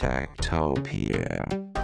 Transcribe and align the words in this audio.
Tactopia. 0.00 1.79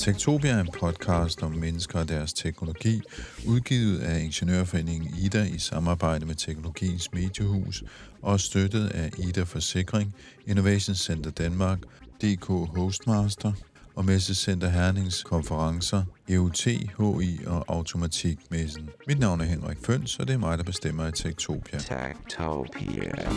Techtopia. 0.00 0.12
Tektopia 0.12 0.50
er 0.50 0.60
en 0.60 0.68
podcast 0.80 1.42
om 1.42 1.52
mennesker 1.52 1.98
og 1.98 2.08
deres 2.08 2.32
teknologi, 2.32 3.02
udgivet 3.46 3.98
af 3.98 4.20
Ingeniørforeningen 4.20 5.14
Ida 5.18 5.44
i 5.44 5.58
samarbejde 5.58 6.26
med 6.26 6.34
Teknologiens 6.34 7.12
Mediehus 7.12 7.84
og 8.22 8.40
støttet 8.40 8.88
af 8.88 9.10
Ida 9.18 9.42
Forsikring, 9.42 10.14
Innovation 10.46 10.94
Center 10.94 11.30
Danmark, 11.30 11.78
DK 12.22 12.46
Hostmaster 12.46 13.52
og 13.96 14.04
Messecenter 14.04 14.68
Hernings 14.68 15.22
konferencer, 15.22 16.02
EUT, 16.28 16.64
HI 16.64 17.40
og 17.46 17.64
Automatikmessen. 17.68 18.88
Mit 19.06 19.18
navn 19.18 19.40
er 19.40 19.44
Henrik 19.44 19.78
Føns, 19.84 20.18
og 20.18 20.28
det 20.28 20.34
er 20.34 20.38
mig, 20.38 20.58
der 20.58 20.64
bestemmer 20.64 21.06
i 21.06 21.12
Tektopia. 21.12 21.78
Techtopia. 21.78 23.30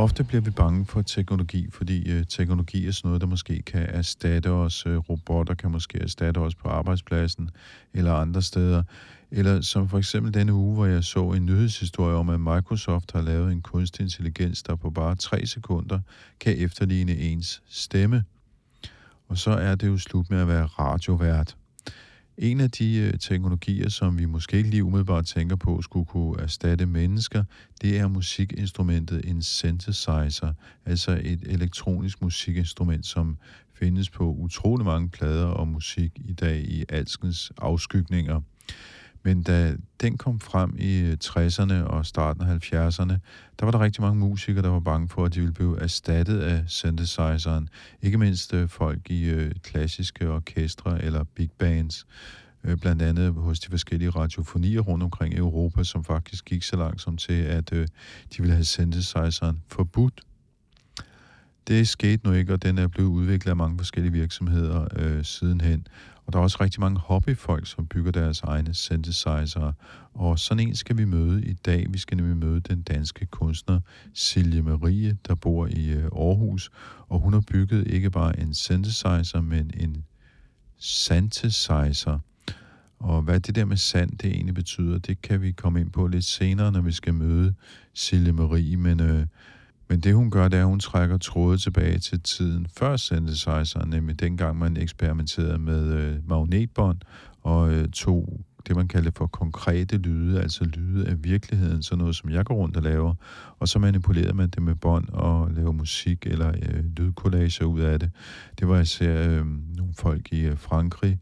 Ofte 0.00 0.24
bliver 0.24 0.40
vi 0.40 0.50
bange 0.50 0.86
for 0.86 1.02
teknologi, 1.02 1.70
fordi 1.70 2.10
øh, 2.10 2.24
teknologi 2.26 2.86
er 2.86 2.92
sådan 2.92 3.08
noget, 3.08 3.20
der 3.20 3.26
måske 3.26 3.62
kan 3.62 3.86
erstatte 3.88 4.50
os. 4.50 4.86
Øh, 4.86 4.96
robotter 4.96 5.54
kan 5.54 5.70
måske 5.70 5.98
erstatte 5.98 6.38
os 6.38 6.54
på 6.54 6.68
arbejdspladsen 6.68 7.50
eller 7.94 8.14
andre 8.14 8.42
steder. 8.42 8.82
Eller 9.30 9.60
som 9.60 9.88
for 9.88 9.98
eksempel 9.98 10.34
denne 10.34 10.52
uge, 10.52 10.74
hvor 10.74 10.86
jeg 10.86 11.04
så 11.04 11.30
en 11.30 11.46
nyhedshistorie 11.46 12.16
om, 12.16 12.28
at 12.28 12.40
Microsoft 12.40 13.12
har 13.12 13.22
lavet 13.22 13.52
en 13.52 13.62
kunstig 13.62 14.02
intelligens, 14.02 14.62
der 14.62 14.76
på 14.76 14.90
bare 14.90 15.16
tre 15.16 15.46
sekunder 15.46 16.00
kan 16.40 16.58
efterligne 16.58 17.16
ens 17.16 17.62
stemme. 17.68 18.24
Og 19.28 19.38
så 19.38 19.50
er 19.50 19.74
det 19.74 19.86
jo 19.86 19.98
slut 19.98 20.30
med 20.30 20.38
at 20.38 20.48
være 20.48 20.66
radiovært. 20.66 21.56
En 22.40 22.60
af 22.60 22.70
de 22.70 22.96
øh, 22.96 23.18
teknologier, 23.18 23.88
som 23.88 24.18
vi 24.18 24.24
måske 24.24 24.56
ikke 24.56 24.70
lige 24.70 24.84
umiddelbart 24.84 25.26
tænker 25.26 25.56
på 25.56 25.82
skulle 25.82 26.06
kunne 26.06 26.40
erstatte 26.42 26.86
mennesker, 26.86 27.44
det 27.82 27.98
er 27.98 28.08
musikinstrumentet 28.08 29.30
en 29.30 29.42
synthesizer, 29.42 30.52
altså 30.86 31.20
et 31.24 31.40
elektronisk 31.46 32.22
musikinstrument, 32.22 33.06
som 33.06 33.36
findes 33.74 34.10
på 34.10 34.32
utrolig 34.32 34.86
mange 34.86 35.08
plader 35.08 35.46
og 35.46 35.68
musik 35.68 36.12
i 36.24 36.32
dag 36.32 36.60
i 36.60 36.84
alskens 36.88 37.52
afskygninger. 37.58 38.40
Men 39.22 39.42
da 39.42 39.76
den 40.00 40.18
kom 40.18 40.40
frem 40.40 40.76
i 40.78 40.98
øh, 41.00 41.16
60'erne 41.24 41.74
og 41.74 42.06
starten 42.06 42.42
af 42.42 42.72
70'erne, 42.72 43.14
der 43.58 43.64
var 43.64 43.70
der 43.70 43.80
rigtig 43.80 44.02
mange 44.02 44.18
musikere, 44.18 44.62
der 44.62 44.68
var 44.68 44.80
bange 44.80 45.08
for, 45.08 45.24
at 45.24 45.34
de 45.34 45.40
ville 45.40 45.54
blive 45.54 45.80
erstattet 45.80 46.40
af 46.40 46.64
synthesizeren. 46.66 47.68
Ikke 48.02 48.18
mindst 48.18 48.54
øh, 48.54 48.68
folk 48.68 49.10
i 49.10 49.24
øh, 49.24 49.52
klassiske 49.62 50.30
orkestre 50.30 51.04
eller 51.04 51.24
big 51.24 51.50
bands. 51.58 52.06
Øh, 52.64 52.76
blandt 52.76 53.02
andet 53.02 53.34
hos 53.34 53.60
de 53.60 53.70
forskellige 53.70 54.10
radiofonier 54.10 54.80
rundt 54.80 55.04
omkring 55.04 55.34
i 55.34 55.36
Europa, 55.36 55.84
som 55.84 56.04
faktisk 56.04 56.44
gik 56.44 56.62
så 56.62 56.76
langt 56.76 57.00
som 57.00 57.16
til, 57.16 57.42
at 57.42 57.72
øh, 57.72 57.86
de 58.36 58.42
ville 58.42 58.54
have 58.54 58.64
synthesizeren 58.64 59.62
forbudt. 59.68 60.20
Det 61.68 61.88
skete 61.88 62.26
nu 62.26 62.32
ikke, 62.32 62.52
og 62.52 62.62
den 62.62 62.78
er 62.78 62.86
blevet 62.86 63.08
udviklet 63.08 63.50
af 63.50 63.56
mange 63.56 63.78
forskellige 63.78 64.12
virksomheder 64.12 64.88
øh, 64.96 65.24
sidenhen. 65.24 65.86
Og 66.30 66.34
der 66.34 66.38
er 66.38 66.42
også 66.42 66.58
rigtig 66.60 66.80
mange 66.80 67.00
hobbyfolk, 67.00 67.66
som 67.66 67.86
bygger 67.86 68.12
deres 68.12 68.40
egne 68.40 68.74
synthesizer. 68.74 69.72
Og 70.14 70.38
sådan 70.38 70.68
en 70.68 70.74
skal 70.74 70.96
vi 70.96 71.04
møde 71.04 71.44
i 71.44 71.52
dag. 71.52 71.86
Vi 71.88 71.98
skal 71.98 72.16
nemlig 72.16 72.36
møde 72.36 72.60
den 72.60 72.82
danske 72.82 73.26
kunstner 73.26 73.80
Silje 74.14 74.62
Marie, 74.62 75.16
der 75.28 75.34
bor 75.34 75.66
i 75.66 75.90
øh, 75.90 76.04
Aarhus. 76.04 76.70
Og 77.08 77.18
hun 77.18 77.32
har 77.32 77.40
bygget 77.40 77.86
ikke 77.86 78.10
bare 78.10 78.40
en 78.40 78.54
synthesizer, 78.54 79.40
men 79.40 79.70
en 79.76 80.04
synthesizer. 80.78 82.18
Og 82.98 83.22
hvad 83.22 83.40
det 83.40 83.54
der 83.54 83.64
med 83.64 83.76
sand, 83.76 84.18
det 84.18 84.30
egentlig 84.30 84.54
betyder, 84.54 84.98
det 84.98 85.22
kan 85.22 85.42
vi 85.42 85.52
komme 85.52 85.80
ind 85.80 85.90
på 85.90 86.06
lidt 86.06 86.24
senere, 86.24 86.72
når 86.72 86.80
vi 86.80 86.92
skal 86.92 87.14
møde 87.14 87.54
Silje 87.94 88.32
Marie. 88.32 88.76
Men, 88.76 89.00
øh, 89.00 89.26
men 89.90 90.00
det 90.00 90.14
hun 90.14 90.30
gør, 90.30 90.48
det 90.48 90.56
er, 90.56 90.62
at 90.62 90.68
hun 90.68 90.80
trækker 90.80 91.18
trådet 91.18 91.60
tilbage 91.60 91.98
til 91.98 92.20
tiden 92.20 92.66
før 92.78 92.96
synthesizer, 92.96 93.86
nemlig 93.86 94.20
dengang 94.20 94.58
man 94.58 94.76
eksperimenterede 94.76 95.58
med 95.58 95.92
øh, 95.92 96.28
magnetbånd 96.28 96.98
og 97.42 97.72
øh, 97.72 97.88
tog 97.88 98.40
det, 98.66 98.76
man 98.76 98.88
kalder 98.88 99.10
for 99.16 99.26
konkrete 99.26 99.96
lyde, 99.96 100.42
altså 100.42 100.64
lyde 100.64 101.08
af 101.08 101.24
virkeligheden, 101.24 101.82
sådan 101.82 101.98
noget, 101.98 102.16
som 102.16 102.30
jeg 102.30 102.44
går 102.44 102.54
rundt 102.54 102.76
og 102.76 102.82
laver, 102.82 103.14
og 103.58 103.68
så 103.68 103.78
manipulerede 103.78 104.36
man 104.36 104.48
det 104.48 104.62
med 104.62 104.74
bånd 104.74 105.08
og 105.08 105.50
laver 105.50 105.72
musik 105.72 106.26
eller 106.26 106.48
øh, 106.48 106.84
lydkollager 106.96 107.64
ud 107.64 107.80
af 107.80 108.00
det. 108.00 108.10
Det 108.58 108.68
var 108.68 108.80
især 108.80 109.28
øh, 109.28 109.46
nogle 109.76 109.94
folk 109.98 110.32
i 110.32 110.40
øh, 110.40 110.58
Frankrig, 110.58 111.18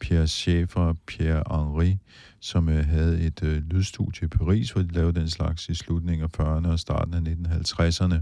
Pierre 0.00 0.28
Schaeffer 0.28 0.80
og 0.80 0.96
Pierre 1.06 1.42
Henri, 1.50 1.98
som 2.40 2.68
øh, 2.68 2.86
havde 2.86 3.20
et 3.20 3.42
øh, 3.42 3.62
lydstudie 3.62 4.24
i 4.24 4.28
Paris, 4.28 4.70
hvor 4.70 4.82
de 4.82 4.92
lavede 4.92 5.20
den 5.20 5.30
slags 5.30 5.68
i 5.68 5.74
slutningen 5.74 6.24
af 6.24 6.40
40'erne 6.40 6.68
og 6.68 6.78
starten 6.78 7.14
af 7.14 7.20
1950'erne. 7.20 8.16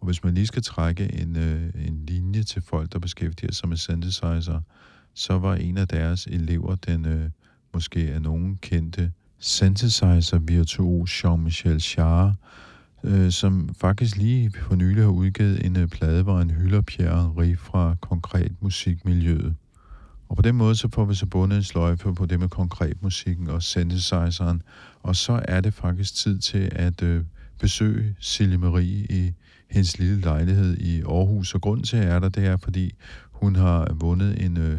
Og 0.00 0.06
hvis 0.06 0.24
man 0.24 0.34
lige 0.34 0.46
skal 0.46 0.62
trække 0.62 1.12
en, 1.14 1.36
øh, 1.36 1.86
en 1.88 2.06
linje 2.06 2.42
til 2.42 2.62
folk, 2.62 2.92
der 2.92 2.98
beskæftiger 2.98 3.52
sig 3.52 3.68
med 3.68 3.76
synthesizer, 3.76 4.60
så 5.14 5.38
var 5.38 5.54
en 5.54 5.78
af 5.78 5.88
deres 5.88 6.26
elever 6.26 6.74
den 6.74 7.06
øh, 7.06 7.30
måske 7.74 8.00
af 8.00 8.22
nogen 8.22 8.58
kendte 8.62 9.12
synthesizer-virtuos 9.38 11.24
Jean-Michel 11.24 11.94
Jarre, 11.98 12.34
øh, 13.04 13.30
som 13.30 13.74
faktisk 13.74 14.16
lige 14.16 14.52
for 14.52 14.74
nylig 14.74 15.02
har 15.02 15.10
udgivet 15.10 15.66
en 15.66 15.76
øh, 15.76 15.88
plade, 15.88 16.22
hvor 16.22 16.38
han 16.38 16.50
hylder 16.50 16.80
Pierre 16.80 17.22
Henri 17.22 17.54
fra 17.54 17.96
konkret 18.00 18.52
musikmiljøet. 18.62 19.54
Og 20.28 20.36
på 20.36 20.42
den 20.42 20.54
måde 20.56 20.76
så 20.76 20.88
får 20.94 21.04
vi 21.04 21.14
så 21.14 21.26
bundet 21.26 21.56
en 21.56 21.62
sløjfe 21.62 22.14
på 22.14 22.26
det 22.26 22.40
med 22.40 22.48
konkret 22.48 23.02
musikken 23.02 23.48
og 23.48 23.62
synthesizeren. 23.62 24.62
Og 25.02 25.16
så 25.16 25.42
er 25.48 25.60
det 25.60 25.74
faktisk 25.74 26.14
tid 26.14 26.38
til 26.38 26.68
at 26.72 27.02
øh, 27.02 27.24
besøge 27.58 28.16
Silje 28.20 28.58
Marie 28.58 29.06
i 29.10 29.32
hendes 29.70 29.98
lille 29.98 30.20
lejlighed 30.20 30.76
i 30.76 31.02
Aarhus. 31.02 31.54
Og 31.54 31.60
grunden 31.60 31.84
til, 31.84 31.96
at 31.96 32.04
jeg 32.04 32.14
er 32.14 32.18
der, 32.18 32.28
det 32.28 32.46
er, 32.46 32.56
fordi 32.56 32.94
hun 33.32 33.56
har 33.56 33.94
vundet 34.00 34.44
en 34.44 34.56
øh, 34.56 34.78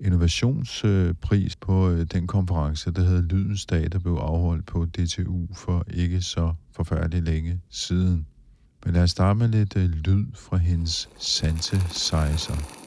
innovationspris 0.00 1.56
på 1.56 1.90
øh, 1.90 2.06
den 2.12 2.26
konference, 2.26 2.90
der 2.90 3.02
hedder 3.02 3.22
Lydens 3.22 3.66
Dag, 3.66 3.92
der 3.92 3.98
blev 3.98 4.12
afholdt 4.12 4.66
på 4.66 4.84
DTU 4.84 5.54
for 5.54 5.84
ikke 5.94 6.22
så 6.22 6.54
forfærdeligt 6.72 7.24
længe 7.24 7.60
siden. 7.70 8.26
Men 8.84 8.94
lad 8.94 9.02
os 9.02 9.10
starte 9.10 9.38
med 9.38 9.48
lidt 9.48 9.76
øh, 9.76 9.90
lyd 9.90 10.24
fra 10.34 10.56
hendes 10.56 11.08
synthesizer. 11.18 12.77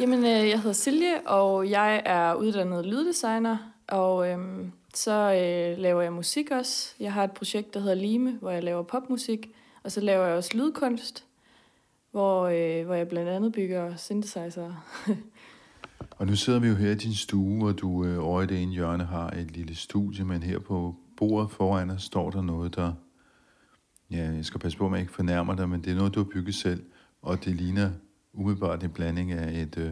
Jamen, 0.00 0.18
øh, 0.18 0.48
jeg 0.48 0.60
hedder 0.60 0.72
Silje, 0.72 1.20
og 1.26 1.70
jeg 1.70 2.02
er 2.04 2.34
uddannet 2.34 2.86
lyddesigner, 2.86 3.56
og 3.88 4.30
øhm, 4.30 4.72
så 4.94 5.12
øh, 5.12 5.78
laver 5.78 6.02
jeg 6.02 6.12
musik 6.12 6.50
også. 6.50 6.94
Jeg 7.00 7.12
har 7.12 7.24
et 7.24 7.32
projekt, 7.32 7.74
der 7.74 7.80
hedder 7.80 7.94
Lime, 7.94 8.38
hvor 8.40 8.50
jeg 8.50 8.62
laver 8.62 8.82
popmusik, 8.82 9.50
og 9.82 9.92
så 9.92 10.00
laver 10.00 10.26
jeg 10.26 10.36
også 10.36 10.50
lydkunst, 10.56 11.24
hvor, 12.10 12.46
øh, 12.46 12.86
hvor 12.86 12.94
jeg 12.94 13.08
blandt 13.08 13.28
andet 13.28 13.52
bygger 13.52 13.96
synthesizer. 13.96 14.84
Og 16.18 16.26
nu 16.26 16.36
sidder 16.36 16.58
vi 16.58 16.68
jo 16.68 16.74
her 16.74 16.90
i 16.90 16.94
din 16.94 17.14
stue, 17.14 17.58
hvor 17.58 17.72
du 17.72 18.04
øh, 18.04 18.24
over 18.26 18.42
i 18.42 18.46
det 18.46 18.62
ene 18.62 18.72
hjørne 18.72 19.04
har 19.04 19.30
et 19.30 19.50
lille 19.50 19.74
studie, 19.74 20.24
men 20.24 20.42
her 20.42 20.58
på 20.58 20.94
bordet 21.16 21.50
foran 21.50 21.90
os 21.90 22.02
står 22.02 22.30
der 22.30 22.42
noget, 22.42 22.76
der... 22.76 22.92
Ja, 24.10 24.30
jeg 24.30 24.44
skal 24.44 24.60
passe 24.60 24.78
på, 24.78 24.84
at 24.84 24.90
man 24.90 25.00
ikke 25.00 25.12
fornærmer 25.12 25.56
dig, 25.56 25.68
men 25.68 25.84
det 25.84 25.92
er 25.92 25.96
noget, 25.96 26.14
du 26.14 26.20
har 26.20 26.30
bygget 26.32 26.54
selv, 26.54 26.84
og 27.22 27.44
det 27.44 27.54
ligner 27.54 27.90
umiddelbart 28.32 28.84
en 28.84 28.90
blanding 28.90 29.32
af, 29.32 29.62
et, 29.62 29.78
øh, 29.78 29.90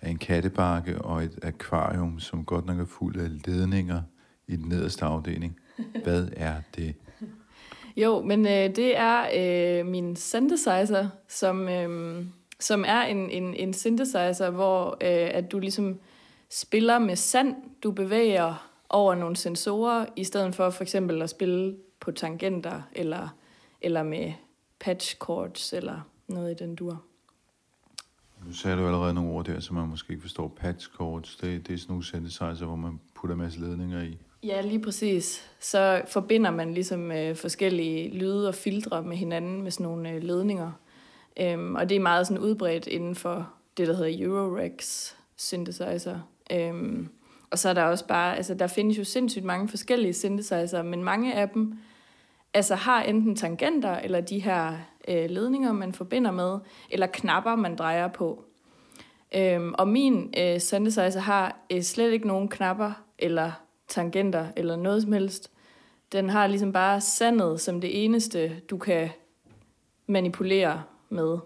af 0.00 0.10
en 0.10 0.18
kattebakke 0.18 1.02
og 1.02 1.24
et 1.24 1.38
akvarium, 1.42 2.20
som 2.20 2.44
godt 2.44 2.66
nok 2.66 2.78
er 2.78 2.84
fuld 2.84 3.16
af 3.16 3.46
ledninger 3.46 4.02
i 4.46 4.56
den 4.56 4.68
nederste 4.68 5.04
afdeling. 5.04 5.58
Hvad 6.04 6.28
er 6.36 6.54
det? 6.76 6.94
Jo, 7.96 8.22
men 8.22 8.46
øh, 8.46 8.76
det 8.76 8.96
er 8.96 9.26
øh, 9.36 9.86
min 9.86 10.16
synthesizer, 10.16 11.08
som, 11.28 11.68
øh, 11.68 12.24
som 12.60 12.84
er 12.88 13.02
en, 13.02 13.30
en, 13.30 13.54
en 13.54 13.72
synthesizer, 13.74 14.50
hvor 14.50 14.90
øh, 14.90 15.30
at 15.34 15.52
du 15.52 15.58
ligesom 15.58 16.00
spiller 16.50 16.98
med 16.98 17.16
sand, 17.16 17.54
du 17.82 17.90
bevæger 17.90 18.70
over 18.88 19.14
nogle 19.14 19.36
sensorer, 19.36 20.06
i 20.16 20.24
stedet 20.24 20.54
for 20.54 20.70
for 20.70 20.82
eksempel 20.82 21.22
at 21.22 21.30
spille 21.30 21.76
på 22.00 22.12
tangenter, 22.12 22.82
eller, 22.92 23.28
eller 23.80 24.02
med 24.02 24.32
patch 24.80 25.16
chords, 25.24 25.72
eller 25.72 26.00
noget 26.28 26.50
i 26.50 26.64
den 26.64 26.74
dur. 26.74 27.02
Nu 28.46 28.52
sagde 28.52 28.76
du 28.76 28.86
allerede 28.86 29.14
nogle 29.14 29.30
ord 29.30 29.44
der, 29.44 29.60
som 29.60 29.76
man 29.76 29.88
måske 29.88 30.10
ikke 30.10 30.22
forstår. 30.22 30.48
Patch 30.60 30.90
cords, 30.90 31.36
det, 31.36 31.68
det 31.68 31.74
er 31.74 31.78
sådan 31.78 31.92
nogle 31.92 32.04
synthesizer, 32.04 32.66
hvor 32.66 32.76
man 32.76 33.00
putter 33.14 33.34
en 33.34 33.42
masse 33.42 33.60
ledninger 33.60 34.02
i. 34.02 34.18
Ja, 34.42 34.60
lige 34.60 34.82
præcis. 34.82 35.50
Så 35.60 36.02
forbinder 36.08 36.50
man 36.50 36.74
ligesom 36.74 37.12
øh, 37.12 37.36
forskellige 37.36 38.18
lyde 38.18 38.48
og 38.48 38.54
filtre 38.54 39.02
med 39.02 39.16
hinanden 39.16 39.62
med 39.62 39.70
sådan 39.70 39.84
nogle 39.84 40.10
øh, 40.10 40.22
ledninger. 40.22 40.72
Øhm, 41.40 41.74
og 41.74 41.88
det 41.88 41.94
er 41.96 42.00
meget 42.00 42.26
sådan 42.26 42.42
udbredt 42.42 42.86
inden 42.86 43.14
for 43.14 43.50
det, 43.76 43.88
der 43.88 43.94
hedder 43.96 44.26
Eurorex 44.26 45.12
synthesizer. 45.36 46.20
Øhm, 46.52 47.08
og 47.50 47.58
så 47.58 47.68
er 47.68 47.74
der 47.74 47.82
også 47.82 48.06
bare, 48.06 48.36
altså 48.36 48.54
der 48.54 48.66
findes 48.66 48.98
jo 48.98 49.04
sindssygt 49.04 49.44
mange 49.44 49.68
forskellige 49.68 50.12
synthesizer, 50.12 50.82
men 50.82 51.04
mange 51.04 51.34
af 51.34 51.48
dem 51.48 51.78
altså 52.54 52.74
har 52.74 53.02
enten 53.02 53.36
tangenter, 53.36 53.94
eller 53.94 54.20
de 54.20 54.38
her 54.38 54.78
øh, 55.08 55.30
ledninger, 55.30 55.72
man 55.72 55.92
forbinder 55.92 56.30
med, 56.30 56.58
eller 56.90 57.06
knapper, 57.06 57.54
man 57.54 57.76
drejer 57.76 58.08
på. 58.08 58.44
Øhm, 59.34 59.74
og 59.78 59.88
min 59.88 60.34
øh, 60.38 60.60
synthesizer 60.60 61.20
har 61.20 61.66
øh, 61.72 61.82
slet 61.82 62.12
ikke 62.12 62.26
nogen 62.26 62.48
knapper, 62.48 62.92
eller 63.18 63.52
tangenter, 63.88 64.46
eller 64.56 64.76
noget 64.76 65.02
som 65.02 65.12
helst. 65.12 65.50
Den 66.12 66.30
har 66.30 66.46
ligesom 66.46 66.72
bare 66.72 67.00
sandet 67.00 67.60
som 67.60 67.80
det 67.80 68.04
eneste, 68.04 68.60
du 68.70 68.78
kan 68.78 69.08
manipulere 70.06 70.82
med. 71.10 71.38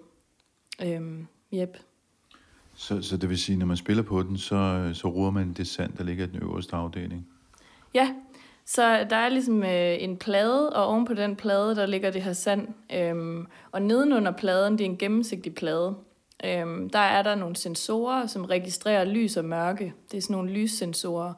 Øhm, 0.84 1.26
yep. 1.54 1.76
Så, 2.74 3.02
så 3.02 3.16
det 3.16 3.28
vil 3.28 3.38
sige, 3.38 3.58
når 3.58 3.66
man 3.66 3.76
spiller 3.76 4.02
på 4.02 4.22
den, 4.22 4.38
så, 4.38 4.90
så 4.94 5.08
ruder 5.08 5.30
man 5.30 5.52
det 5.52 5.68
sand, 5.68 5.92
der 5.92 6.04
ligger 6.04 6.24
i 6.24 6.30
den 6.30 6.42
øverste 6.42 6.76
afdeling? 6.76 7.26
Ja, 7.94 8.14
så 8.66 9.06
der 9.10 9.16
er 9.16 9.28
ligesom 9.28 9.62
øh, 9.62 10.02
en 10.02 10.16
plade, 10.16 10.70
og 10.70 10.86
oven 10.86 11.04
på 11.04 11.14
den 11.14 11.36
plade, 11.36 11.76
der 11.76 11.86
ligger 11.86 12.10
det 12.10 12.22
her 12.22 12.32
sand. 12.32 12.68
Øhm, 12.94 13.46
og 13.72 13.82
nedenunder 13.82 14.32
pladen, 14.32 14.72
det 14.72 14.80
er 14.80 14.90
en 14.90 14.96
gennemsigtig 14.96 15.54
plade, 15.54 15.94
øhm, 16.44 16.90
der 16.90 16.98
er 16.98 17.22
der 17.22 17.34
nogle 17.34 17.56
sensorer, 17.56 18.26
som 18.26 18.44
registrerer 18.44 19.04
lys 19.04 19.36
og 19.36 19.44
mørke. 19.44 19.94
Det 20.10 20.18
er 20.18 20.22
sådan 20.22 20.34
nogle 20.34 20.50
lyssensorer. 20.50 21.32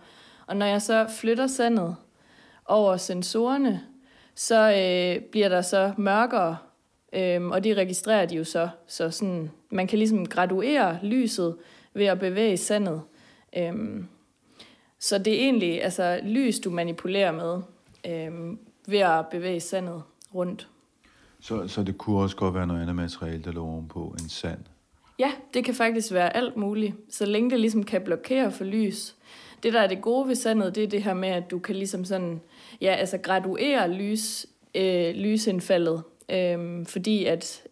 Og 0.47 0.57
når 0.57 0.67
jeg 0.67 0.83
så 0.83 1.07
flytter 1.21 1.47
sandet 1.47 1.97
over 2.67 2.97
sensorerne, 2.97 3.81
så 4.35 4.71
øh, 4.71 5.23
bliver 5.23 5.49
der 5.49 5.63
så 5.63 5.93
mørkere, 5.97 6.57
øhm, 7.13 7.51
og 7.51 7.65
det 7.65 7.77
registrerer 7.77 8.27
de 8.27 8.37
jo 8.37 8.45
så. 8.45 8.69
Så 8.87 9.11
sådan, 9.11 9.51
man 9.71 9.87
kan 9.87 9.99
ligesom 9.99 10.27
graduere 10.27 10.99
lyset 11.03 11.57
ved 11.95 12.07
at 12.07 12.19
bevæge 12.19 12.57
sandet. 12.57 13.03
Øhm, 13.57 14.09
så 15.03 15.19
det 15.19 15.33
er 15.33 15.39
egentlig 15.39 15.85
altså, 15.85 16.21
lys, 16.25 16.61
du 16.61 16.71
manipulerer 16.71 17.33
med 17.33 17.63
øhm, 18.07 18.59
ved 18.87 18.99
at 18.99 19.27
bevæge 19.31 19.61
sandet 19.61 20.03
rundt. 20.35 20.69
Så, 21.41 21.69
så 21.69 21.83
det 21.83 21.99
kunne 21.99 22.21
også 22.21 22.37
godt 22.37 22.55
være 22.55 22.67
noget 22.67 22.81
andet 22.81 22.97
materiale, 22.97 23.43
der 23.45 23.53
lå 23.53 23.65
ovenpå 23.65 24.15
en 24.21 24.29
sand? 24.29 24.59
Ja, 25.19 25.33
det 25.55 25.65
kan 25.65 25.75
faktisk 25.75 26.13
være 26.13 26.37
alt 26.37 26.57
muligt, 26.57 26.95
så 27.11 27.27
længe 27.27 27.51
det 27.51 27.61
ligesom 27.61 27.83
kan 27.83 28.03
blokere 28.03 28.53
for 28.53 28.65
lys. 28.65 29.17
Det, 29.63 29.73
der 29.73 29.81
er 29.81 29.87
det 29.87 30.03
gode 30.03 30.29
ved 30.29 30.35
sandet, 30.35 30.75
det 30.75 30.83
er 30.85 30.89
det 30.89 31.03
her 31.03 31.15
med, 31.15 31.29
at 31.29 31.51
du 31.51 31.59
kan 31.59 31.77
ligesom 31.77 32.05
sådan, 32.05 32.41
ja, 32.81 32.95
altså 32.95 33.19
graduere 33.19 33.93
lys, 33.93 34.47
øh, 34.75 35.15
lysindfaldet, 35.15 36.03
øh, 36.29 36.87
fordi 36.87 37.25
at, 37.25 37.63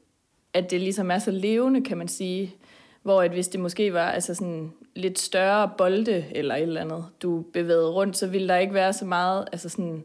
at 0.55 0.71
det 0.71 0.81
ligesom 0.81 1.11
er 1.11 1.19
så 1.19 1.31
levende, 1.31 1.85
kan 1.85 1.99
man 1.99 2.09
sige. 2.09 2.55
Hvor 3.02 3.23
at 3.23 3.31
hvis 3.31 3.49
det 3.49 3.61
måske 3.61 3.93
var 3.93 4.11
altså 4.11 4.35
sådan 4.35 4.73
lidt 4.94 5.19
større 5.19 5.70
bolde 5.79 6.26
eller 6.31 6.55
et 6.55 6.62
eller 6.62 6.81
andet, 6.81 7.06
du 7.23 7.44
bevægede 7.52 7.91
rundt, 7.91 8.17
så 8.17 8.26
ville 8.26 8.49
der 8.49 8.56
ikke 8.56 8.75
være 8.75 8.93
så 8.93 9.05
meget, 9.05 9.49
altså 9.52 9.69
sådan, 9.69 10.05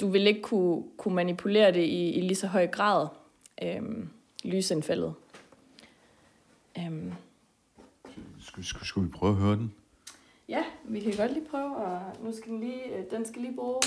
du 0.00 0.08
ville 0.08 0.28
ikke 0.28 0.42
kunne, 0.42 0.84
kunne 0.96 1.14
manipulere 1.14 1.72
det 1.72 1.84
i, 1.84 2.10
i 2.10 2.20
lige 2.20 2.34
så 2.34 2.46
høj 2.46 2.66
grad, 2.66 3.08
øhm, 3.62 4.08
lysindfaldet. 4.44 5.14
Øhm. 6.78 7.12
Skal, 8.40 8.64
skal, 8.64 8.86
skal 8.86 9.02
vi 9.02 9.08
prøve 9.08 9.32
at 9.32 9.38
høre 9.38 9.56
den? 9.56 9.74
Ja, 10.48 10.64
vi 10.84 11.00
kan 11.00 11.16
godt 11.16 11.32
lige 11.32 11.46
prøve, 11.50 11.76
og 11.76 12.00
nu 12.22 12.32
skal 12.36 12.52
den 12.52 12.60
lige, 12.60 12.96
øh, 12.96 13.10
den 13.10 13.26
skal 13.26 13.42
lige 13.42 13.54
bruge 13.54 13.80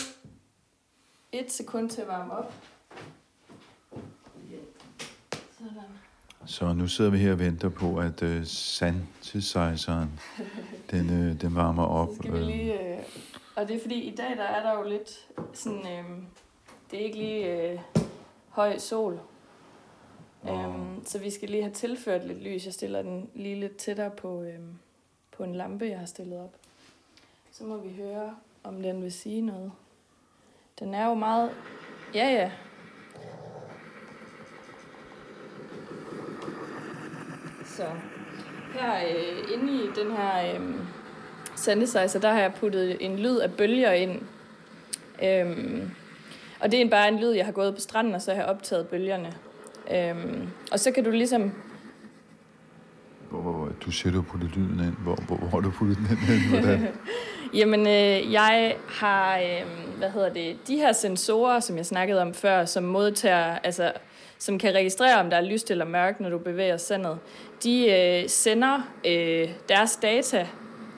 et 1.32 1.52
sekund 1.52 1.90
til 1.90 2.02
at 2.02 2.08
varme 2.08 2.34
op. 2.34 2.54
Sådan. 5.58 6.11
Så 6.46 6.74
nu 6.74 6.88
sidder 6.88 7.12
vi 7.12 7.18
her 7.18 7.32
og 7.32 7.40
venter 7.40 7.70
på, 7.70 7.98
at 7.98 8.22
uh, 8.22 8.44
synthesizeren, 8.44 10.20
den, 10.92 11.10
uh, 11.10 11.42
den 11.42 11.56
varmer 11.56 11.86
op. 11.86 12.08
Så 12.08 12.16
skal 12.16 12.34
vi 12.34 12.38
lige, 12.38 12.94
øh, 12.94 13.00
og 13.56 13.68
det 13.68 13.76
er 13.76 13.82
fordi, 13.82 14.02
i 14.02 14.16
dag 14.16 14.38
der 14.38 14.44
er 14.44 14.64
der 14.64 14.80
jo 14.80 14.90
lidt 14.90 15.28
sådan, 15.54 15.88
øh, 15.88 16.06
det 16.92 17.00
er 17.00 17.04
ikke 17.04 17.18
lige 17.18 17.72
øh, 17.72 17.80
høj 18.50 18.78
sol. 18.78 19.20
Wow. 20.44 20.66
Um, 20.66 21.04
så 21.06 21.20
vi 21.20 21.30
skal 21.30 21.50
lige 21.50 21.64
have 21.64 21.74
tilført 21.74 22.28
lidt 22.28 22.44
lys. 22.44 22.66
Jeg 22.66 22.74
stiller 22.74 23.02
den 23.02 23.30
lige 23.34 23.60
lidt 23.60 23.78
tættere 23.78 24.10
på, 24.10 24.42
øh, 24.42 24.60
på 25.38 25.44
en 25.44 25.56
lampe, 25.56 25.86
jeg 25.86 26.00
har 26.00 26.06
stillet 26.06 26.40
op. 26.40 26.56
Så 27.52 27.64
må 27.64 27.78
vi 27.78 27.90
høre, 27.96 28.36
om 28.64 28.82
den 28.82 29.04
vil 29.04 29.12
sige 29.12 29.42
noget. 29.42 29.72
Den 30.80 30.94
er 30.94 31.08
jo 31.08 31.14
meget... 31.14 31.52
Ja, 32.14 32.30
ja. 32.30 32.52
Så 37.78 37.84
her 38.74 38.94
øh, 38.96 39.54
inde 39.54 39.74
i 39.74 39.88
den 39.96 40.12
her 40.12 40.54
øh, 40.54 40.62
synthesizer, 41.56 42.20
der 42.20 42.32
har 42.32 42.40
jeg 42.40 42.54
puttet 42.54 42.98
en 43.06 43.20
lyd 43.20 43.38
af 43.38 43.54
bølger 43.54 43.92
ind. 43.92 44.22
Øhm, 45.24 45.92
og 46.60 46.72
det 46.72 46.82
er 46.82 46.90
bare 46.90 47.08
en 47.08 47.20
lyd, 47.20 47.32
jeg 47.32 47.46
har 47.46 47.52
gået 47.52 47.76
på 47.76 47.82
stranden, 47.82 48.16
og 48.16 48.22
så 48.22 48.32
har 48.32 48.42
jeg 48.42 48.50
optaget 48.50 48.88
bølgerne. 48.88 49.34
Øhm, 49.94 50.48
og 50.72 50.80
så 50.80 50.92
kan 50.92 51.04
du 51.04 51.12
ligesom... 51.12 51.52
Hvor, 53.30 53.42
hvor, 53.42 53.70
du 53.86 53.92
siger, 53.92 54.14
du 54.14 54.22
har 54.22 54.28
puttet 54.30 54.56
lyden 54.56 54.80
ind. 54.80 54.96
Hvor, 55.04 55.16
hvor, 55.16 55.36
hvor 55.36 55.48
har 55.48 55.60
du 55.60 55.72
puttet 55.72 55.98
den 55.98 56.06
ind? 56.36 56.50
Hvordan? 56.50 56.88
Jamen, 57.60 57.80
øh, 57.80 58.34
jeg 58.34 58.76
har, 58.88 59.38
øh, 59.38 59.98
hvad 59.98 60.10
hedder 60.10 60.34
det, 60.34 60.58
de 60.68 60.76
her 60.76 60.92
sensorer, 60.92 61.60
som 61.60 61.78
jeg 61.78 61.86
snakkede 61.86 62.22
om 62.22 62.34
før, 62.34 62.66
som 62.66 62.84
modtager, 62.84 63.58
altså, 63.64 63.92
som 64.42 64.60
kan 64.60 64.74
registrere, 64.74 65.20
om 65.20 65.30
der 65.30 65.38
er 65.38 65.42
lyst 65.42 65.72
eller 65.72 65.86
mørkt, 65.86 66.20
når 66.20 66.30
du 66.30 66.38
bevæger 66.38 66.78
sandet, 66.78 67.18
de 67.64 67.92
øh, 67.92 68.30
sender 68.30 68.82
øh, 69.06 69.50
deres 69.70 69.96
data, 69.96 70.48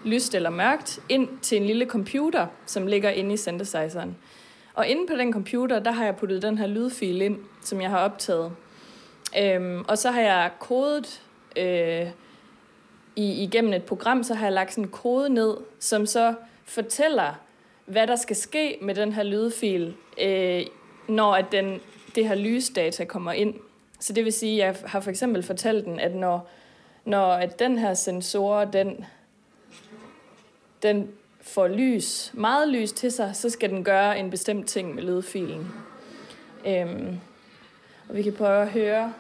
lyst 0.06 0.36
eller 0.36 0.50
mørkt, 0.50 1.00
ind 1.10 1.30
til 1.42 1.58
en 1.58 1.66
lille 1.66 1.86
computer, 1.86 2.48
som 2.66 2.88
ligger 2.88 3.10
inde 3.10 3.34
i 3.34 3.38
synthesizeren. 3.38 4.18
Og 4.74 4.88
inde 4.88 5.08
på 5.08 5.16
den 5.16 5.34
computer, 5.34 5.80
der 5.80 5.92
har 5.92 6.06
jeg 6.06 6.16
puttet 6.16 6.42
den 6.42 6.58
her 6.58 6.68
lydfil 6.68 7.22
ind, 7.22 7.38
som 7.62 7.82
jeg 7.82 7.90
har 7.90 8.00
optaget. 8.00 8.52
Øhm, 9.40 9.86
og 9.88 9.98
så 9.98 10.12
har 10.12 10.22
jeg 10.22 10.52
kodet 10.60 11.22
øh, 11.58 12.08
i, 13.16 13.44
igennem 13.44 13.74
et 13.74 13.84
program, 13.84 14.24
så 14.24 14.34
har 14.34 14.46
jeg 14.46 14.54
lagt 14.54 14.74
sådan 14.74 14.84
en 14.84 14.90
kode 14.90 15.30
ned, 15.30 15.58
som 15.80 16.06
så 16.06 16.34
fortæller, 16.66 17.40
hvad 17.86 18.08
der 18.08 18.16
skal 18.16 18.36
ske 18.36 18.78
med 18.82 18.96
den 18.96 19.14
her 19.14 19.24
lydfil, 19.24 19.94
øh, 20.22 20.62
når 21.08 21.34
at 21.36 21.46
den, 21.52 21.82
det 22.16 22.28
her 22.28 22.36
lysdata 22.36 23.06
kommer 23.06 23.32
ind. 23.32 23.54
Så 24.00 24.14
det 24.14 24.26
vil 24.26 24.34
sige, 24.34 24.64
at 24.64 24.68
jeg 24.82 24.90
har 24.90 25.00
for 25.00 25.10
eksempel 25.10 25.44
fortalt 25.44 25.86
den, 25.86 26.00
at 26.00 26.16
når, 26.16 26.50
når 27.06 27.32
at 27.34 27.60
den 27.60 27.78
her 27.78 27.94
sensor, 27.94 28.66
den, 28.66 29.06
den 30.84 31.08
får 31.42 31.68
lys, 31.68 32.32
meget 32.34 32.70
lys 32.70 32.92
til 32.92 33.12
sig, 33.12 33.36
så 33.36 33.50
skal 33.50 33.70
den 33.70 33.84
gøre 33.84 34.20
en 34.20 34.30
bestemt 34.30 34.68
ting 34.68 34.96
med 34.96 35.04
lydfilen. 35.04 35.68
Øhm, 36.68 37.20
og 38.10 38.16
vi 38.16 38.22
kan 38.24 38.34
prøve 38.34 38.62
at 38.62 38.70
høre. 38.70 39.14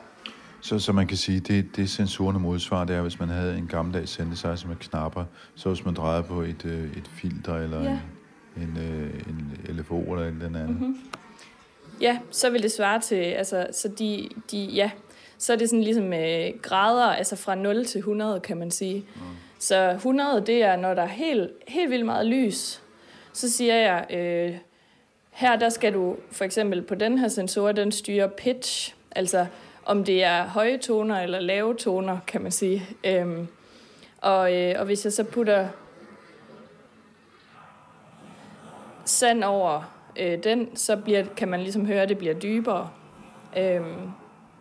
Så, 0.61 0.79
så 0.79 0.91
man 0.91 1.07
kan 1.07 1.17
sige, 1.17 1.39
det, 1.39 1.75
det 1.75 1.89
sensorerne 1.89 2.39
modsvarer, 2.39 2.85
det 2.85 2.95
er, 2.95 3.01
hvis 3.01 3.19
man 3.19 3.29
havde 3.29 3.57
en 3.57 3.67
gammeldags 3.67 4.11
synthesizer 4.11 4.67
med 4.67 4.75
knapper, 4.75 5.25
så 5.55 5.69
hvis 5.69 5.85
man 5.85 5.93
drejede 5.93 6.23
på 6.23 6.41
et, 6.41 6.65
øh, 6.65 6.97
et 6.97 7.07
filter 7.07 7.55
eller 7.55 7.83
Ja. 7.83 7.99
en, 8.57 8.63
en, 8.63 8.77
øh, 8.77 9.13
en 9.29 9.57
LFO 9.75 9.99
eller 10.01 10.21
et 10.25 10.27
eller 10.27 10.45
andet. 10.45 10.69
Mm-hmm. 10.69 10.97
Ja, 12.03 12.19
så 12.31 12.49
vil 12.49 12.63
det 12.63 12.71
svare 12.71 12.99
til, 12.99 13.15
altså, 13.15 13.67
så 13.71 13.87
de, 13.87 14.29
de 14.51 14.57
ja, 14.57 14.91
så 15.37 15.53
er 15.53 15.57
det 15.57 15.69
sådan 15.69 15.83
ligesom 15.83 16.13
øh, 16.13 16.49
grader, 16.61 17.05
altså 17.05 17.35
fra 17.35 17.55
0 17.55 17.85
til 17.85 17.99
100, 17.99 18.39
kan 18.39 18.57
man 18.57 18.71
sige. 18.71 19.05
Mm. 19.15 19.21
Så 19.59 19.91
100, 19.91 20.43
det 20.45 20.63
er, 20.63 20.75
når 20.75 20.93
der 20.93 21.01
er 21.01 21.07
helt, 21.07 21.51
helt 21.67 21.89
vildt 21.89 22.05
meget 22.05 22.25
lys. 22.25 22.81
Så 23.33 23.51
siger 23.51 23.75
jeg, 23.75 24.05
øh, 24.09 24.57
her 25.31 25.55
der 25.55 25.69
skal 25.69 25.93
du 25.93 26.15
for 26.31 26.43
eksempel 26.43 26.81
på 26.81 26.95
den 26.95 27.17
her 27.17 27.27
sensor, 27.27 27.71
den 27.71 27.91
styrer 27.91 28.27
pitch, 28.27 28.95
altså 29.11 29.45
om 29.85 30.03
det 30.03 30.23
er 30.23 30.47
høje 30.47 30.77
toner 30.77 31.19
eller 31.19 31.39
lave 31.39 31.75
toner, 31.75 32.17
kan 32.27 32.41
man 32.41 32.51
sige. 32.51 32.87
Øhm, 33.03 33.47
og, 34.21 34.55
øh, 34.55 34.75
og 34.79 34.85
hvis 34.85 35.05
jeg 35.05 35.13
så 35.13 35.23
putter 35.23 35.67
sand 39.05 39.43
over 39.43 39.93
øh, 40.19 40.43
den, 40.43 40.75
så 40.75 40.97
bliver, 40.97 41.25
kan 41.37 41.47
man 41.47 41.59
ligesom 41.59 41.85
høre, 41.85 42.01
at 42.01 42.09
det 42.09 42.17
bliver 42.17 42.33
dybere. 42.33 42.89
Øhm, 43.57 44.11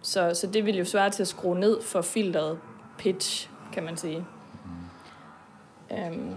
så, 0.02 0.34
så 0.34 0.46
det 0.46 0.66
vil 0.66 0.76
jo 0.76 0.84
svare 0.84 1.10
til 1.10 1.22
at 1.22 1.28
skrue 1.28 1.58
ned 1.60 1.82
for 1.82 2.02
filteret 2.02 2.58
pitch, 2.98 3.50
kan 3.72 3.82
man 3.82 3.96
sige. 3.96 4.26
Øhm. 5.92 6.36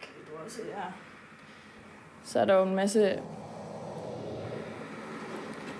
Kan 0.00 0.48
se 0.48 0.62
her. 0.74 0.92
Så 2.24 2.40
er 2.40 2.44
der 2.44 2.54
jo 2.54 2.62
en 2.62 2.74
masse... 2.74 3.20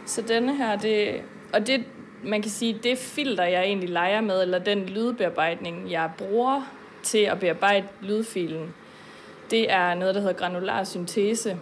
Så 0.07 0.23
denne 0.23 0.57
her, 0.57 0.77
det... 0.77 1.23
Og 1.53 1.67
det, 1.67 1.85
man 2.25 2.43
kan 2.43 2.51
sige, 2.51 2.81
det 2.83 2.99
filter, 2.99 3.45
jeg 3.45 3.63
egentlig 3.63 3.89
leger 3.89 4.21
med, 4.21 4.43
eller 4.43 4.59
den 4.59 4.87
lydbearbejdning, 4.87 5.91
jeg 5.91 6.11
bruger 6.19 6.63
til 7.03 7.19
at 7.19 7.41
bearbejde 7.41 7.87
lydfilen, 8.01 8.75
det 9.51 9.73
er 9.73 9.95
noget, 9.95 10.15
der 10.15 10.21
hedder 10.21 10.35
granular 10.35 10.85
syntese, 10.85 11.57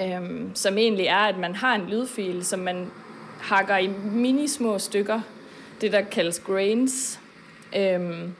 øhm, 0.00 0.50
som 0.54 0.78
egentlig 0.78 1.06
er, 1.06 1.16
at 1.16 1.38
man 1.38 1.54
har 1.54 1.74
en 1.74 1.86
lydfil, 1.88 2.44
som 2.44 2.58
man 2.58 2.90
hakker 3.40 3.76
i 3.76 3.90
mini 4.04 4.48
små 4.48 4.78
stykker, 4.78 5.20
det 5.80 5.92
der 5.92 6.00
kaldes 6.00 6.40
grains. 6.40 7.20
Øhm, 7.76 8.34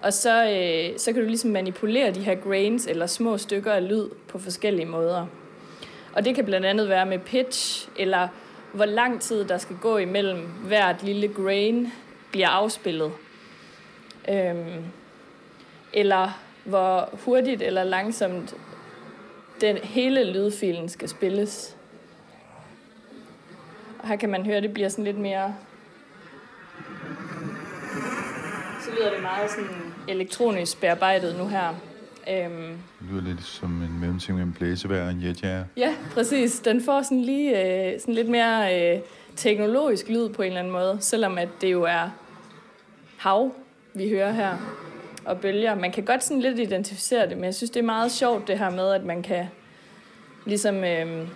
og 0.00 0.12
så, 0.12 0.44
øh, 0.44 0.98
så 0.98 1.12
kan 1.12 1.22
du 1.22 1.28
ligesom 1.28 1.50
manipulere 1.50 2.10
de 2.10 2.20
her 2.20 2.34
grains 2.34 2.86
eller 2.86 3.06
små 3.06 3.38
stykker 3.38 3.72
af 3.72 3.88
lyd 3.88 4.08
på 4.28 4.38
forskellige 4.38 4.86
måder. 4.86 5.26
Og 6.12 6.24
det 6.24 6.34
kan 6.34 6.44
blandt 6.44 6.66
andet 6.66 6.88
være 6.88 7.06
med 7.06 7.18
pitch, 7.18 7.88
eller 7.98 8.28
hvor 8.72 8.84
lang 8.84 9.20
tid 9.20 9.44
der 9.44 9.58
skal 9.58 9.76
gå 9.76 9.96
imellem 9.98 10.40
hvert 10.46 11.02
lille 11.02 11.28
grain 11.28 11.92
bliver 12.30 12.48
afspillet. 12.48 13.12
Øhm, 14.28 14.84
eller 15.92 16.45
hvor 16.66 17.08
hurtigt 17.24 17.62
eller 17.62 17.84
langsomt 17.84 18.54
den 19.60 19.76
hele 19.76 20.32
lydfilen 20.32 20.88
skal 20.88 21.08
spilles. 21.08 21.76
Og 23.98 24.08
her 24.08 24.16
kan 24.16 24.28
man 24.28 24.46
høre, 24.46 24.56
at 24.56 24.62
det 24.62 24.74
bliver 24.74 24.88
sådan 24.88 25.04
lidt 25.04 25.18
mere... 25.18 25.54
Så 28.84 28.90
lyder 28.98 29.10
det 29.10 29.22
meget 29.22 29.50
sådan 29.50 29.94
elektronisk 30.08 30.80
bearbejdet 30.80 31.36
nu 31.38 31.46
her. 31.48 31.68
Øhm, 32.30 32.78
Det 33.00 33.10
lyder 33.10 33.22
lidt 33.22 33.42
som 33.44 33.82
en 33.82 34.00
mellemting 34.00 34.36
mellem 34.36 34.52
blæsevejr 34.52 35.04
og 35.04 35.10
en 35.10 35.22
jetjager. 35.22 35.64
Ja, 35.76 35.94
præcis. 36.14 36.60
Den 36.60 36.84
får 36.84 37.02
sådan 37.02 37.22
lige 37.22 37.50
øh, 37.92 38.00
sådan 38.00 38.14
lidt 38.14 38.28
mere 38.28 38.94
øh, 38.96 39.00
teknologisk 39.36 40.08
lyd 40.08 40.28
på 40.28 40.42
en 40.42 40.46
eller 40.48 40.58
anden 40.58 40.72
måde, 40.72 40.96
selvom 41.00 41.38
at 41.38 41.48
det 41.60 41.72
jo 41.72 41.82
er 41.82 42.10
hav, 43.16 43.52
vi 43.94 44.08
hører 44.08 44.32
her, 44.32 44.56
og 45.26 45.40
bølger. 45.40 45.74
Man 45.74 45.92
kan 45.92 46.04
godt 46.04 46.24
sådan 46.24 46.40
lidt 46.40 46.58
identificere 46.58 47.28
det, 47.28 47.36
men 47.36 47.44
jeg 47.44 47.54
synes, 47.54 47.70
det 47.70 47.80
er 47.80 47.84
meget 47.84 48.12
sjovt 48.12 48.48
det 48.48 48.58
her 48.58 48.70
med, 48.70 48.92
at 48.92 49.04
man 49.04 49.22
kan 49.22 49.46
ligesom 50.44 50.84
øh, 50.84 51.28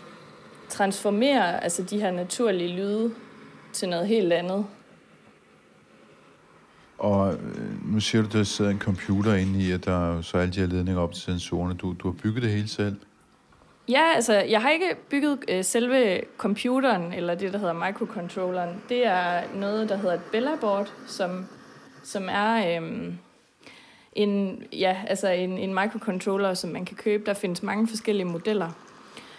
transformere 0.68 1.64
altså 1.64 1.82
de 1.82 2.00
her 2.00 2.10
naturlige 2.10 2.76
lyde 2.76 3.14
til 3.72 3.88
noget 3.88 4.06
helt 4.06 4.32
andet. 4.32 4.66
Og 6.98 7.32
øh, 7.32 7.92
nu 7.92 8.00
siger 8.00 8.22
du, 8.22 8.28
at 8.28 8.32
der 8.32 8.42
sidder 8.42 8.70
en 8.70 8.78
computer 8.78 9.34
inde 9.34 9.64
i, 9.64 9.72
og 9.72 9.84
der 9.84 10.16
er 10.16 10.22
så 10.22 10.38
alle 10.38 10.52
de 10.52 10.60
her 10.60 10.66
ledninger 10.66 11.02
op 11.02 11.12
til 11.12 11.22
sensorerne. 11.22 11.74
Du, 11.74 11.94
du 11.98 12.08
har 12.08 12.16
bygget 12.22 12.42
det 12.42 12.50
hele 12.50 12.68
selv. 12.68 12.96
Ja, 13.88 14.12
altså, 14.14 14.34
jeg 14.34 14.62
har 14.62 14.70
ikke 14.70 14.96
bygget 15.10 15.38
øh, 15.48 15.64
selve 15.64 16.20
computeren, 16.38 17.12
eller 17.12 17.34
det, 17.34 17.52
der 17.52 17.58
hedder 17.58 17.86
microcontrolleren. 17.86 18.82
Det 18.88 19.06
er 19.06 19.42
noget, 19.54 19.88
der 19.88 19.96
hedder 19.96 20.14
et 20.14 20.20
Bella-board, 20.32 20.92
som, 21.06 21.46
som 22.02 22.28
er 22.28 22.76
øhm, 22.76 23.18
en, 24.12 24.62
ja, 24.72 24.96
altså 25.06 25.28
en, 25.28 25.58
en 25.58 25.74
microcontroller, 25.74 26.54
som 26.54 26.70
man 26.70 26.84
kan 26.84 26.96
købe. 26.96 27.26
Der 27.26 27.34
findes 27.34 27.62
mange 27.62 27.88
forskellige 27.88 28.26
modeller. 28.26 28.70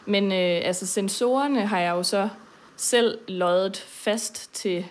Men 0.05 0.23
øh, 0.23 0.61
altså, 0.67 0.87
sensorerne 0.87 1.67
har 1.67 1.79
jeg 1.79 1.91
jo 1.91 2.03
så 2.03 2.29
selv 2.75 3.19
løjet 3.27 3.77
fast 3.77 4.53
til, 4.53 4.85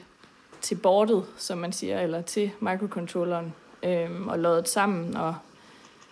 til 0.60 0.74
boardet, 0.74 1.24
som 1.36 1.58
man 1.58 1.72
siger, 1.72 2.00
eller 2.00 2.22
til 2.22 2.50
microcontrolleren, 2.60 3.54
øhm, 3.82 4.28
og 4.28 4.38
løjet 4.38 4.68
sammen. 4.68 5.16
Og 5.16 5.34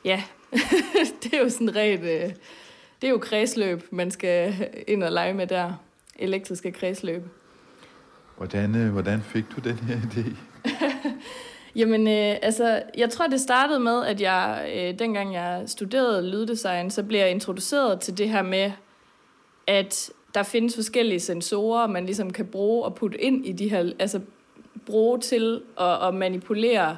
ja, 0.05 0.23
det 1.23 1.35
er 1.35 1.39
jo 1.39 1.49
sådan 1.49 1.77
rent... 1.77 2.03
Øh, 2.03 2.33
det 3.03 3.07
er 3.07 3.11
jo 3.11 3.19
kredsløb, 3.19 3.93
man 3.93 4.11
skal 4.11 4.69
ind 4.89 5.03
og 5.03 5.13
lege 5.13 5.35
med 5.35 5.47
der. 5.47 5.73
Elektriske 6.17 6.73
kredsløb. 6.73 7.23
Hvordan, 8.37 8.75
øh, 8.75 8.93
hvordan 8.93 9.23
fik 9.23 9.45
du 9.57 9.61
den 9.61 9.77
her 9.77 9.97
idé? 9.97 10.37
Jamen, 11.77 12.09
øh, 12.09 12.37
altså, 12.43 12.83
jeg 12.97 13.11
tror, 13.11 13.27
det 13.27 13.41
startede 13.41 13.81
med, 13.81 14.05
at 14.07 14.21
jeg, 14.21 14.71
øh, 14.77 14.99
dengang 14.99 15.35
jeg 15.35 15.63
studerede 15.67 16.31
lyddesign, 16.31 16.91
så 16.91 17.03
blev 17.03 17.21
jeg 17.21 17.31
introduceret 17.31 18.01
til 18.01 18.19
det 18.19 18.29
her 18.31 18.43
med, 18.43 18.73
at 19.67 20.11
der 20.35 20.43
findes 20.43 20.75
forskellige 20.75 21.21
sensorer, 21.21 21.87
man 21.87 22.05
ligesom 22.05 22.31
kan 22.31 22.47
bruge 22.47 22.85
og 22.85 22.95
putte 22.95 23.25
ind 23.25 23.47
i 23.47 23.53
de 23.53 23.71
her, 23.71 23.93
altså 23.99 24.21
bruge 24.87 25.19
til 25.19 25.63
at, 25.81 26.07
at 26.09 26.15
manipulere 26.15 26.97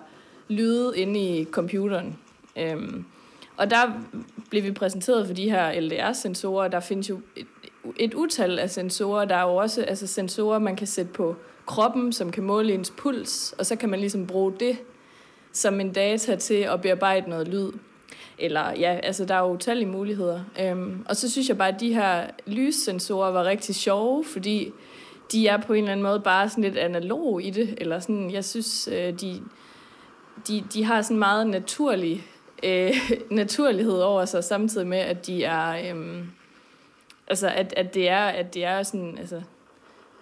lyde 0.48 0.98
inde 0.98 1.20
i 1.20 1.44
computeren. 1.44 2.18
Øhm, 2.56 3.04
og 3.56 3.70
der 3.70 3.86
blev 4.50 4.62
vi 4.62 4.72
præsenteret 4.72 5.26
for 5.26 5.34
de 5.34 5.50
her 5.50 5.80
LDR-sensorer. 5.80 6.68
Der 6.68 6.80
findes 6.80 7.10
jo 7.10 7.20
et, 7.36 7.46
et 7.96 8.14
utal 8.14 8.58
af 8.58 8.70
sensorer. 8.70 9.24
Der 9.24 9.34
er 9.34 9.42
jo 9.42 9.56
også 9.56 9.82
altså 9.82 10.06
sensorer, 10.06 10.58
man 10.58 10.76
kan 10.76 10.86
sætte 10.86 11.12
på 11.12 11.36
kroppen, 11.66 12.12
som 12.12 12.32
kan 12.32 12.44
måle 12.44 12.74
ens 12.74 12.92
puls, 12.96 13.54
og 13.58 13.66
så 13.66 13.76
kan 13.76 13.88
man 13.88 14.00
ligesom 14.00 14.26
bruge 14.26 14.52
det 14.60 14.78
som 15.52 15.80
en 15.80 15.92
data 15.92 16.36
til 16.36 16.54
at 16.54 16.80
bearbejde 16.80 17.30
noget 17.30 17.48
lyd. 17.48 17.72
Eller 18.38 18.70
ja, 18.78 18.98
altså 19.02 19.24
der 19.24 19.34
er 19.34 19.40
jo 19.40 19.52
utallige 19.52 19.88
muligheder. 19.88 20.40
Øhm, 20.60 21.04
og 21.08 21.16
så 21.16 21.30
synes 21.30 21.48
jeg 21.48 21.58
bare, 21.58 21.68
at 21.68 21.80
de 21.80 21.94
her 21.94 22.26
lyssensorer 22.46 23.30
var 23.30 23.44
rigtig 23.44 23.74
sjove, 23.74 24.24
fordi 24.24 24.72
de 25.32 25.48
er 25.48 25.56
på 25.56 25.72
en 25.72 25.78
eller 25.78 25.92
anden 25.92 26.02
måde 26.02 26.20
bare 26.20 26.48
sådan 26.48 26.64
lidt 26.64 26.76
analog 26.76 27.42
i 27.42 27.50
det. 27.50 27.74
Eller 27.78 28.00
sådan, 28.00 28.30
jeg 28.30 28.44
synes, 28.44 28.88
øh, 28.92 29.20
de, 29.20 29.42
de, 30.48 30.64
de 30.74 30.84
har 30.84 31.02
sådan 31.02 31.18
meget 31.18 31.46
naturlig 31.46 32.26
øh, 32.62 33.10
naturlighed 33.30 33.98
over 33.98 34.24
sig, 34.24 34.44
samtidig 34.44 34.86
med, 34.86 34.98
at 34.98 35.26
de 35.26 35.44
er, 35.44 35.94
øh, 35.94 36.24
altså 37.26 37.48
at, 37.48 37.74
at 37.76 37.94
det 37.94 38.08
er, 38.08 38.24
at 38.24 38.54
det 38.54 38.64
er 38.64 38.82
sådan, 38.82 39.18
altså, 39.18 39.42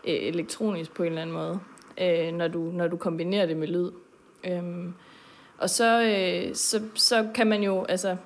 øh, 0.08 0.14
elektronisk 0.14 0.94
på 0.94 1.02
en 1.02 1.08
eller 1.08 1.22
anden 1.22 1.36
måde, 1.36 1.60
øh, 2.00 2.32
når, 2.32 2.48
du, 2.48 2.58
når 2.58 2.88
du 2.88 2.96
kombinerer 2.96 3.46
det 3.46 3.56
med 3.56 3.68
lyd. 3.68 3.90
Øhm, 4.44 4.94
og 5.58 5.70
så, 5.70 6.02
øh, 6.02 6.54
så, 6.54 6.82
så 6.94 7.28
kan 7.34 7.46
man 7.46 7.62
jo, 7.62 7.84
altså, 7.84 8.16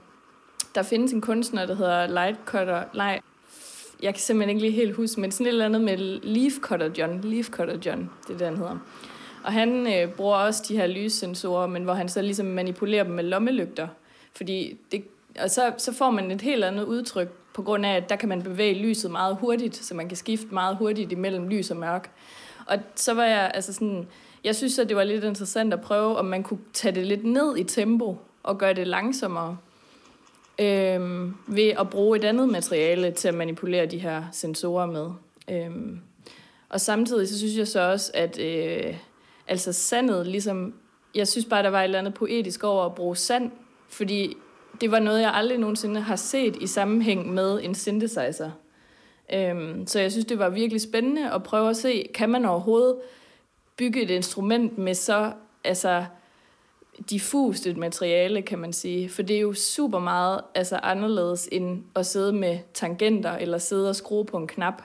der 0.74 0.82
findes 0.82 1.12
en 1.12 1.20
kunstner, 1.20 1.66
der 1.66 1.74
hedder 1.74 2.06
Lightcutter, 2.06 2.84
nej, 2.94 3.20
jeg 4.02 4.14
kan 4.14 4.20
simpelthen 4.20 4.56
ikke 4.56 4.68
lige 4.68 4.80
helt 4.80 4.96
huske, 4.96 5.20
men 5.20 5.32
sådan 5.32 5.46
et 5.46 5.50
eller 5.50 5.64
andet 5.64 5.80
med 5.80 5.96
Leaf 6.22 6.52
Cutter 6.60 6.90
John, 6.98 7.20
Leafcutter 7.20 7.78
John, 7.86 8.10
det 8.26 8.34
er 8.34 8.38
det, 8.38 8.46
han 8.46 8.56
hedder. 8.56 8.78
Og 9.44 9.52
han 9.52 9.86
øh, 9.94 10.14
bruger 10.14 10.36
også 10.36 10.64
de 10.68 10.76
her 10.76 10.86
lyssensorer, 10.86 11.66
men 11.66 11.84
hvor 11.84 11.92
han 11.92 12.08
så 12.08 12.22
ligesom 12.22 12.46
manipulerer 12.46 13.04
dem 13.04 13.12
med 13.12 13.24
lommelygter. 13.24 13.88
Fordi 14.34 14.78
det, 14.92 15.04
og 15.40 15.50
så, 15.50 15.72
så 15.78 15.92
får 15.92 16.10
man 16.10 16.30
et 16.30 16.40
helt 16.40 16.64
andet 16.64 16.84
udtryk, 16.84 17.28
på 17.54 17.62
grund 17.62 17.86
af, 17.86 17.96
at 17.96 18.08
der 18.08 18.16
kan 18.16 18.28
man 18.28 18.42
bevæge 18.42 18.74
lyset 18.74 19.10
meget 19.10 19.36
hurtigt, 19.40 19.76
så 19.76 19.94
man 19.94 20.08
kan 20.08 20.16
skifte 20.16 20.46
meget 20.50 20.76
hurtigt 20.76 21.12
imellem 21.12 21.48
lys 21.48 21.70
og 21.70 21.76
mørk. 21.76 22.10
Og 22.66 22.78
så 22.94 23.14
var 23.14 23.24
jeg, 23.24 23.50
altså 23.54 23.72
sådan, 23.72 24.08
jeg 24.44 24.56
synes, 24.56 24.78
at 24.78 24.88
det 24.88 24.96
var 24.96 25.04
lidt 25.04 25.24
interessant 25.24 25.72
at 25.72 25.80
prøve, 25.80 26.16
om 26.16 26.24
man 26.24 26.42
kunne 26.42 26.60
tage 26.72 26.94
det 26.94 27.06
lidt 27.06 27.24
ned 27.24 27.56
i 27.56 27.64
tempo 27.64 28.18
og 28.42 28.58
gøre 28.58 28.74
det 28.74 28.86
langsommere 28.86 29.56
øhm, 30.60 31.34
ved 31.46 31.68
at 31.68 31.90
bruge 31.90 32.18
et 32.18 32.24
andet 32.24 32.48
materiale 32.48 33.10
til 33.10 33.28
at 33.28 33.34
manipulere 33.34 33.86
de 33.86 33.98
her 33.98 34.24
sensorer 34.32 34.86
med. 34.86 35.10
Øhm, 35.50 36.00
og 36.68 36.80
samtidig 36.80 37.28
så 37.28 37.38
synes 37.38 37.56
jeg 37.56 37.68
så 37.68 37.80
også, 37.80 38.10
at 38.14 38.38
øh, 38.38 38.96
altså 39.48 39.72
sandet 39.72 40.26
ligesom, 40.26 40.74
jeg 41.14 41.28
synes 41.28 41.46
bare, 41.46 41.62
der 41.62 41.70
var 41.70 41.80
et 41.80 41.84
eller 41.84 41.98
andet 41.98 42.14
poetisk 42.14 42.64
over 42.64 42.84
at 42.84 42.94
bruge 42.94 43.16
sand, 43.16 43.50
fordi 43.88 44.36
det 44.80 44.90
var 44.90 44.98
noget, 44.98 45.20
jeg 45.20 45.34
aldrig 45.34 45.58
nogensinde 45.58 46.00
har 46.00 46.16
set 46.16 46.56
i 46.56 46.66
sammenhæng 46.66 47.32
med 47.32 47.60
en 47.62 47.74
synthesizer. 47.74 48.50
Øhm, 49.32 49.86
så 49.86 50.00
jeg 50.00 50.12
synes, 50.12 50.26
det 50.26 50.38
var 50.38 50.48
virkelig 50.48 50.80
spændende 50.80 51.32
at 51.32 51.42
prøve 51.42 51.70
at 51.70 51.76
se, 51.76 52.08
kan 52.14 52.30
man 52.30 52.44
overhovedet 52.44 52.96
bygge 53.76 54.02
et 54.02 54.10
instrument 54.10 54.78
med 54.78 54.94
så 54.94 55.32
altså, 55.64 56.04
diffust 57.10 57.66
et 57.66 57.76
materiale, 57.76 58.42
kan 58.42 58.58
man 58.58 58.72
sige. 58.72 59.08
For 59.08 59.22
det 59.22 59.36
er 59.36 59.40
jo 59.40 59.54
super 59.54 59.98
meget 59.98 60.40
altså, 60.54 60.76
anderledes 60.76 61.48
end 61.52 61.82
at 61.96 62.06
sidde 62.06 62.32
med 62.32 62.58
tangenter 62.74 63.32
eller 63.32 63.58
sidde 63.58 63.88
og 63.88 63.96
skrue 63.96 64.24
på 64.24 64.36
en 64.36 64.46
knap. 64.46 64.82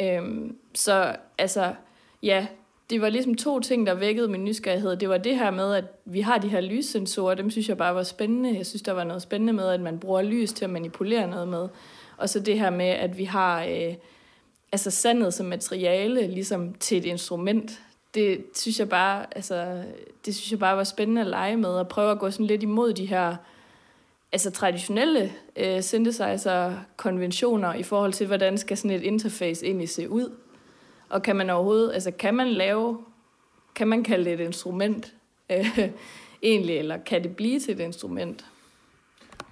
Øhm, 0.00 0.56
så 0.74 1.16
altså, 1.38 1.74
ja, 2.22 2.46
det 2.92 3.00
var 3.00 3.08
ligesom 3.08 3.34
to 3.34 3.60
ting, 3.60 3.86
der 3.86 3.94
vækkede 3.94 4.28
min 4.28 4.44
nysgerrighed. 4.44 4.96
Det 4.96 5.08
var 5.08 5.18
det 5.18 5.36
her 5.36 5.50
med, 5.50 5.74
at 5.74 5.84
vi 6.04 6.20
har 6.20 6.38
de 6.38 6.48
her 6.48 6.60
lyssensorer, 6.60 7.34
dem 7.34 7.50
synes 7.50 7.68
jeg 7.68 7.76
bare 7.76 7.94
var 7.94 8.02
spændende. 8.02 8.56
Jeg 8.56 8.66
synes, 8.66 8.82
der 8.82 8.92
var 8.92 9.04
noget 9.04 9.22
spændende 9.22 9.52
med, 9.52 9.68
at 9.68 9.80
man 9.80 9.98
bruger 9.98 10.22
lys 10.22 10.52
til 10.52 10.64
at 10.64 10.70
manipulere 10.70 11.30
noget 11.30 11.48
med. 11.48 11.68
Og 12.16 12.28
så 12.28 12.40
det 12.40 12.58
her 12.58 12.70
med, 12.70 12.86
at 12.86 13.18
vi 13.18 13.24
har 13.24 13.64
øh, 13.64 13.94
altså 14.72 14.90
sandet 14.90 15.34
som 15.34 15.46
materiale 15.46 16.26
ligesom 16.26 16.74
til 16.74 16.98
et 16.98 17.04
instrument. 17.04 17.80
Det 18.14 18.44
synes 18.54 18.78
jeg 18.78 18.88
bare, 18.88 19.26
altså, 19.36 19.82
det 20.26 20.34
synes 20.34 20.50
jeg 20.50 20.58
bare 20.58 20.76
var 20.76 20.84
spændende 20.84 21.20
at 21.20 21.26
lege 21.26 21.56
med, 21.56 21.70
og 21.70 21.88
prøve 21.88 22.10
at 22.10 22.18
gå 22.18 22.30
sådan 22.30 22.46
lidt 22.46 22.62
imod 22.62 22.92
de 22.92 23.06
her 23.06 23.36
altså 24.32 24.50
traditionelle 24.50 25.32
øh, 25.56 25.82
synthesizer-konventioner 25.82 27.74
i 27.74 27.82
forhold 27.82 28.12
til, 28.12 28.26
hvordan 28.26 28.58
skal 28.58 28.76
sådan 28.76 28.90
et 28.90 29.02
interface 29.02 29.66
egentlig 29.66 29.88
se 29.88 30.10
ud. 30.10 30.30
Og 31.12 31.22
kan 31.22 31.36
man 31.36 31.50
overhovedet, 31.50 31.92
altså 31.92 32.10
kan 32.10 32.34
man 32.34 32.48
lave, 32.48 32.98
kan 33.74 33.88
man 33.88 34.04
kalde 34.04 34.24
det 34.24 34.40
et 34.40 34.44
instrument 34.44 35.14
øh, 35.50 35.78
egentlig, 36.42 36.78
eller 36.78 36.96
kan 36.96 37.22
det 37.22 37.36
blive 37.36 37.60
til 37.60 37.74
et 37.74 37.80
instrument? 37.80 38.44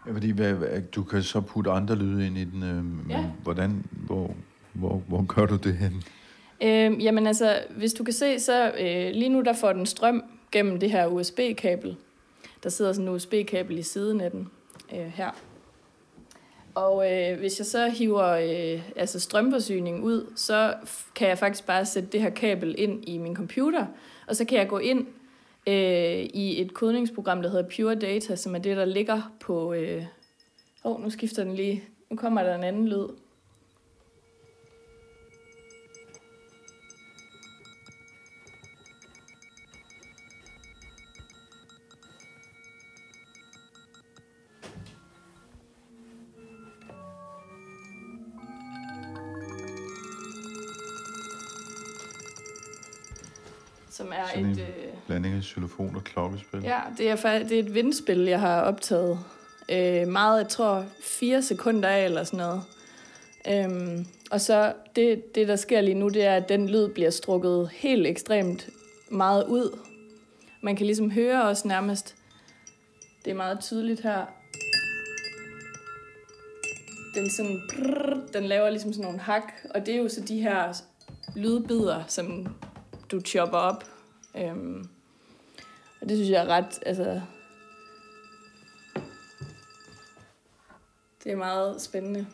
Ja, 0.06 0.12
fordi 0.12 0.30
hvad, 0.30 0.82
du 0.82 1.04
kan 1.04 1.22
så 1.22 1.40
putte 1.40 1.70
andre 1.70 1.94
lyde 1.94 2.26
ind 2.26 2.38
i 2.38 2.44
den, 2.44 2.62
øh, 2.62 3.10
Ja. 3.10 3.24
hvordan, 3.42 3.84
hvor, 3.92 4.34
hvor, 4.72 5.02
hvor 5.08 5.24
gør 5.24 5.46
du 5.46 5.56
det 5.56 5.76
hen? 5.76 6.02
Øh, 6.62 7.04
jamen 7.04 7.26
altså, 7.26 7.62
hvis 7.76 7.92
du 7.92 8.04
kan 8.04 8.14
se, 8.14 8.40
så 8.40 8.72
øh, 8.80 9.10
lige 9.14 9.28
nu 9.28 9.40
der 9.40 9.52
får 9.52 9.72
den 9.72 9.86
strøm 9.86 10.22
gennem 10.52 10.80
det 10.80 10.90
her 10.90 11.06
USB-kabel. 11.06 11.96
Der 12.62 12.68
sidder 12.68 12.92
sådan 12.92 13.08
en 13.08 13.14
USB-kabel 13.14 13.78
i 13.78 13.82
siden 13.82 14.20
af 14.20 14.30
den 14.30 14.48
øh, 14.94 14.98
her. 15.06 15.30
Og 16.74 17.12
øh, 17.12 17.38
hvis 17.38 17.58
jeg 17.58 17.66
så 17.66 17.88
hiver 17.88 18.26
øh, 18.26 18.82
altså 18.96 19.20
strømforsyningen 19.20 20.02
ud, 20.02 20.32
så 20.36 20.74
kan 21.14 21.28
jeg 21.28 21.38
faktisk 21.38 21.66
bare 21.66 21.86
sætte 21.86 22.08
det 22.12 22.22
her 22.22 22.30
kabel 22.30 22.74
ind 22.78 23.08
i 23.08 23.18
min 23.18 23.36
computer, 23.36 23.86
og 24.26 24.36
så 24.36 24.44
kan 24.44 24.58
jeg 24.58 24.68
gå 24.68 24.78
ind 24.78 25.06
øh, 25.66 26.28
i 26.34 26.60
et 26.60 26.74
kodningsprogram, 26.74 27.42
der 27.42 27.50
hedder 27.50 27.68
Pure 27.76 27.94
Data, 27.94 28.36
som 28.36 28.54
er 28.54 28.58
det, 28.58 28.76
der 28.76 28.84
ligger 28.84 29.32
på... 29.40 29.72
Øh... 29.72 30.04
Oh, 30.84 31.02
nu 31.02 31.10
skifter 31.10 31.44
den 31.44 31.54
lige. 31.54 31.84
Nu 32.10 32.16
kommer 32.16 32.42
der 32.42 32.54
en 32.54 32.64
anden 32.64 32.88
lyd. 32.88 33.06
Som 53.90 54.08
er 54.12 54.26
Sådan 54.28 54.46
et... 54.46 54.58
en 54.58 54.60
Øh, 54.60 54.92
blanding 55.06 55.34
af 55.36 55.42
xylofon 55.42 55.96
og 55.96 56.04
klokkespil. 56.04 56.62
ja, 56.62 56.80
det 56.98 57.10
er, 57.10 57.16
det 57.38 57.52
er 57.52 57.58
et 57.62 57.74
vindspil, 57.74 58.18
jeg 58.20 58.40
har 58.40 58.60
optaget. 58.62 59.18
Øh, 59.68 60.08
meget, 60.08 60.38
jeg 60.38 60.48
tror, 60.48 60.84
fire 61.02 61.42
sekunder 61.42 61.88
af 61.88 62.04
eller 62.04 62.24
sådan 62.24 62.38
noget. 62.38 62.62
Øhm, 63.48 64.06
og 64.30 64.40
så 64.40 64.72
det, 64.96 65.34
det, 65.34 65.48
der 65.48 65.56
sker 65.56 65.80
lige 65.80 65.94
nu, 65.94 66.08
det 66.08 66.24
er, 66.24 66.36
at 66.36 66.48
den 66.48 66.68
lyd 66.68 66.88
bliver 66.88 67.10
strukket 67.10 67.68
helt 67.72 68.06
ekstremt 68.06 68.68
meget 69.10 69.44
ud. 69.46 69.78
Man 70.62 70.76
kan 70.76 70.86
ligesom 70.86 71.10
høre 71.10 71.44
også 71.44 71.68
nærmest, 71.68 72.16
det 73.24 73.30
er 73.30 73.34
meget 73.34 73.60
tydeligt 73.60 74.00
her. 74.00 74.24
Den, 77.14 77.30
sådan, 77.30 77.62
brrr, 77.68 78.20
den 78.32 78.44
laver 78.44 78.70
ligesom 78.70 78.92
sådan 78.92 79.04
nogle 79.04 79.20
hak, 79.20 79.52
og 79.74 79.86
det 79.86 79.94
er 79.94 79.98
jo 79.98 80.08
så 80.08 80.20
de 80.20 80.40
her 80.40 80.72
lydbider, 81.36 82.04
som 82.08 82.46
du 83.10 83.20
chopper 83.20 83.58
op. 83.58 83.84
Øhm, 84.36 84.88
og 86.00 86.08
det 86.08 86.16
synes 86.16 86.30
jeg 86.30 86.44
er 86.44 86.48
ret, 86.48 86.78
altså... 86.86 87.20
Det 91.24 91.32
er 91.32 91.36
meget 91.36 91.82
spændende. 91.82 92.26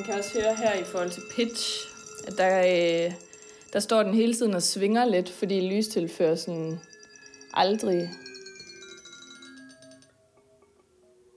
Man 0.00 0.06
kan 0.06 0.18
også 0.18 0.40
høre 0.40 0.54
her 0.54 0.80
i 0.80 0.84
forhold 0.84 1.10
til 1.10 1.22
pitch, 1.36 1.88
at 2.26 2.38
der, 2.38 2.60
øh, 2.60 3.12
der 3.72 3.80
står 3.80 4.02
den 4.02 4.14
hele 4.14 4.34
tiden 4.34 4.54
og 4.54 4.62
svinger 4.62 5.04
lidt, 5.04 5.30
fordi 5.30 5.60
lystilførselen 5.60 6.80
aldrig... 7.54 8.10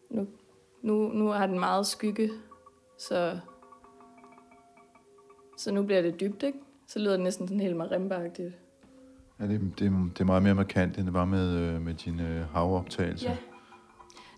Nu, 0.10 0.28
nu, 0.82 1.08
nu 1.08 1.28
har 1.28 1.48
den 1.48 1.60
meget 1.60 1.88
skygge, 1.88 2.30
så, 2.98 3.40
så 5.58 5.72
nu 5.72 5.84
bliver 5.84 6.02
det 6.02 6.20
dybt, 6.20 6.44
ikke? 6.44 6.58
Så 6.88 7.00
lyder 7.00 7.12
det 7.12 7.24
næsten 7.24 7.48
sådan 7.48 7.62
helt 7.62 7.76
marimba-agtigt. 7.76 8.54
Ja, 9.40 9.48
det, 9.48 9.62
det, 9.80 9.92
det 10.14 10.22
er 10.22 10.26
meget 10.26 10.44
mere 10.44 10.56
markant, 10.56 10.98
end 10.98 11.06
det 11.06 11.14
var 11.14 11.26
med, 11.26 11.58
øh, 11.58 11.82
med 11.82 11.94
dine 11.94 12.28
øh, 12.28 12.54
havoptagelser. 12.54 13.30
Ja. 13.30 13.38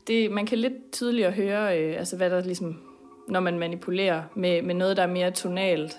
Det, 0.07 0.31
man 0.31 0.45
kan 0.45 0.57
lidt 0.57 0.91
tydeligere 0.91 1.31
høre, 1.31 1.79
øh, 1.79 1.99
altså 1.99 2.17
hvad 2.17 2.29
der 2.29 2.41
ligesom, 2.41 2.94
når 3.27 3.39
man 3.39 3.59
manipulerer 3.59 4.23
med, 4.35 4.61
med 4.61 4.75
noget, 4.75 4.97
der 4.97 5.03
er 5.03 5.07
mere 5.07 5.31
tonalt. 5.31 5.97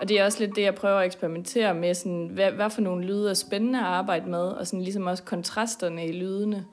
Og 0.00 0.08
det 0.08 0.20
er 0.20 0.24
også 0.24 0.40
lidt 0.40 0.56
det, 0.56 0.62
jeg 0.62 0.74
prøver 0.74 0.98
at 0.98 1.06
eksperimentere 1.06 1.74
med, 1.74 1.94
sådan, 1.94 2.30
hvad, 2.32 2.50
hvad 2.50 2.70
for 2.70 2.80
nogle 2.80 3.04
lyde 3.04 3.30
er 3.30 3.34
spændende 3.34 3.78
at 3.78 3.84
arbejde 3.84 4.30
med, 4.30 4.42
og 4.42 4.66
sådan 4.66 4.82
ligesom 4.82 5.06
også 5.06 5.22
kontrasterne 5.22 6.06
i 6.06 6.12
lydene. 6.12 6.64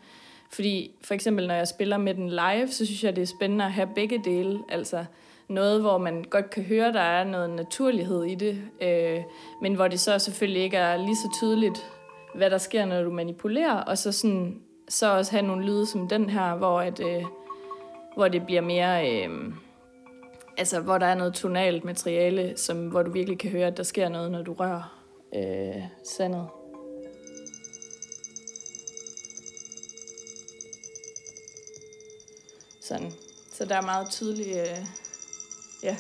Fordi 0.51 0.91
for 1.03 1.13
eksempel, 1.13 1.47
når 1.47 1.55
jeg 1.55 1.67
spiller 1.67 1.97
med 1.97 2.13
den 2.13 2.29
live, 2.29 2.67
så 2.67 2.85
synes 2.85 3.03
jeg, 3.03 3.15
det 3.15 3.21
er 3.21 3.35
spændende 3.37 3.65
at 3.65 3.71
have 3.71 3.89
begge 3.95 4.21
dele. 4.25 4.59
Altså 4.69 5.05
noget, 5.47 5.81
hvor 5.81 5.97
man 5.97 6.23
godt 6.23 6.49
kan 6.49 6.63
høre, 6.63 6.93
der 6.93 7.01
er 7.01 7.23
noget 7.23 7.49
naturlighed 7.49 8.23
i 8.23 8.35
det, 8.35 8.61
øh, 8.81 9.19
men 9.61 9.75
hvor 9.75 9.87
det 9.87 9.99
så 9.99 10.19
selvfølgelig 10.19 10.63
ikke 10.63 10.77
er 10.77 10.97
lige 10.97 11.15
så 11.15 11.29
tydeligt, 11.39 11.91
hvad 12.35 12.49
der 12.49 12.57
sker, 12.57 12.85
når 12.85 13.03
du 13.03 13.11
manipulerer, 13.11 13.75
og 13.75 13.97
så, 13.97 14.11
sådan, 14.11 14.61
så 14.89 15.17
også 15.17 15.31
have 15.31 15.47
nogle 15.47 15.65
lyde 15.65 15.85
som 15.85 16.07
den 16.07 16.29
her, 16.29 16.55
hvor, 16.55 16.79
at, 16.79 16.99
øh, 16.99 17.23
hvor 18.15 18.27
det 18.27 18.45
bliver 18.45 18.61
mere... 18.61 19.11
Øh, 19.11 19.53
altså, 20.57 20.79
hvor 20.79 20.97
der 20.97 21.05
er 21.05 21.15
noget 21.15 21.33
tonalt 21.33 21.83
materiale, 21.83 22.53
som, 22.57 22.87
hvor 22.87 23.03
du 23.03 23.11
virkelig 23.11 23.39
kan 23.39 23.51
høre, 23.51 23.67
at 23.67 23.77
der 23.77 23.83
sker 23.83 24.09
noget, 24.09 24.31
når 24.31 24.41
du 24.41 24.53
rører 24.53 25.01
øh, 25.35 25.83
sandet. 26.05 26.47
Sådan. 32.81 33.11
Så 33.53 33.65
der 33.65 33.75
er 33.75 33.81
meget 33.81 34.09
tydeligt, 34.09 34.49
øh, 34.49 34.85
ja. 35.83 35.97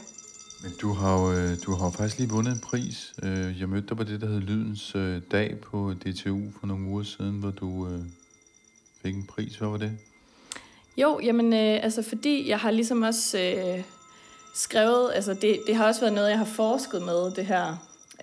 Men 0.63 0.71
du 0.81 0.93
har 0.93 1.19
jo 1.21 1.31
øh, 1.33 1.57
du 1.65 1.75
har 1.75 1.85
jo 1.85 1.91
faktisk 1.91 2.17
lige 2.17 2.29
vundet 2.29 2.53
en 2.53 2.59
pris. 2.59 3.13
Øh, 3.23 3.59
Jeg 3.59 3.69
mødte 3.69 3.87
dig 3.87 3.97
på 3.97 4.03
det, 4.03 4.21
der 4.21 4.27
hed 4.27 4.39
Lydens 4.39 4.95
øh, 4.95 5.21
Dag 5.31 5.57
på 5.61 5.93
DTU 5.93 6.39
for 6.59 6.67
nogle 6.67 6.87
uger 6.87 7.03
siden, 7.03 7.39
hvor 7.39 7.51
du 7.51 7.87
øh, 7.87 7.99
fik 9.01 9.15
en 9.15 9.25
pris. 9.25 9.55
Hvad 9.55 9.67
var 9.69 9.77
det? 9.77 9.97
Jo, 10.97 11.19
jamen, 11.23 11.53
øh, 11.53 11.83
altså 11.83 12.01
fordi 12.01 12.49
jeg 12.49 12.59
har 12.59 12.71
ligesom 12.71 13.01
også 13.01 13.39
øh, 13.39 13.83
skrevet, 14.53 15.11
altså 15.13 15.33
det, 15.33 15.59
det 15.67 15.75
har 15.75 15.87
også 15.87 16.01
været 16.01 16.13
noget, 16.13 16.29
jeg 16.29 16.37
har 16.37 16.45
forsket 16.45 17.01
med, 17.01 17.31
det 17.31 17.45
her. 17.45 17.67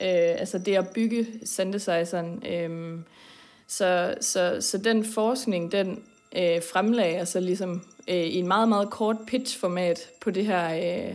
Øh, 0.00 0.40
altså 0.40 0.58
det 0.58 0.74
at 0.74 0.88
bygge 0.88 1.26
synthesizeren. 1.44 2.42
Øh, 2.46 2.98
så, 3.66 4.14
så, 4.20 4.56
så 4.60 4.78
den 4.78 5.04
forskning, 5.04 5.72
den 5.72 6.02
øh, 6.36 6.62
fremlagde 6.72 7.16
jeg 7.16 7.28
så 7.28 7.40
ligesom 7.40 7.82
øh, 8.08 8.16
i 8.16 8.36
en 8.36 8.48
meget, 8.48 8.68
meget 8.68 8.90
kort 8.90 9.16
pitch-format 9.26 10.10
på 10.20 10.30
det 10.30 10.46
her, 10.46 10.74
øh, 10.74 11.14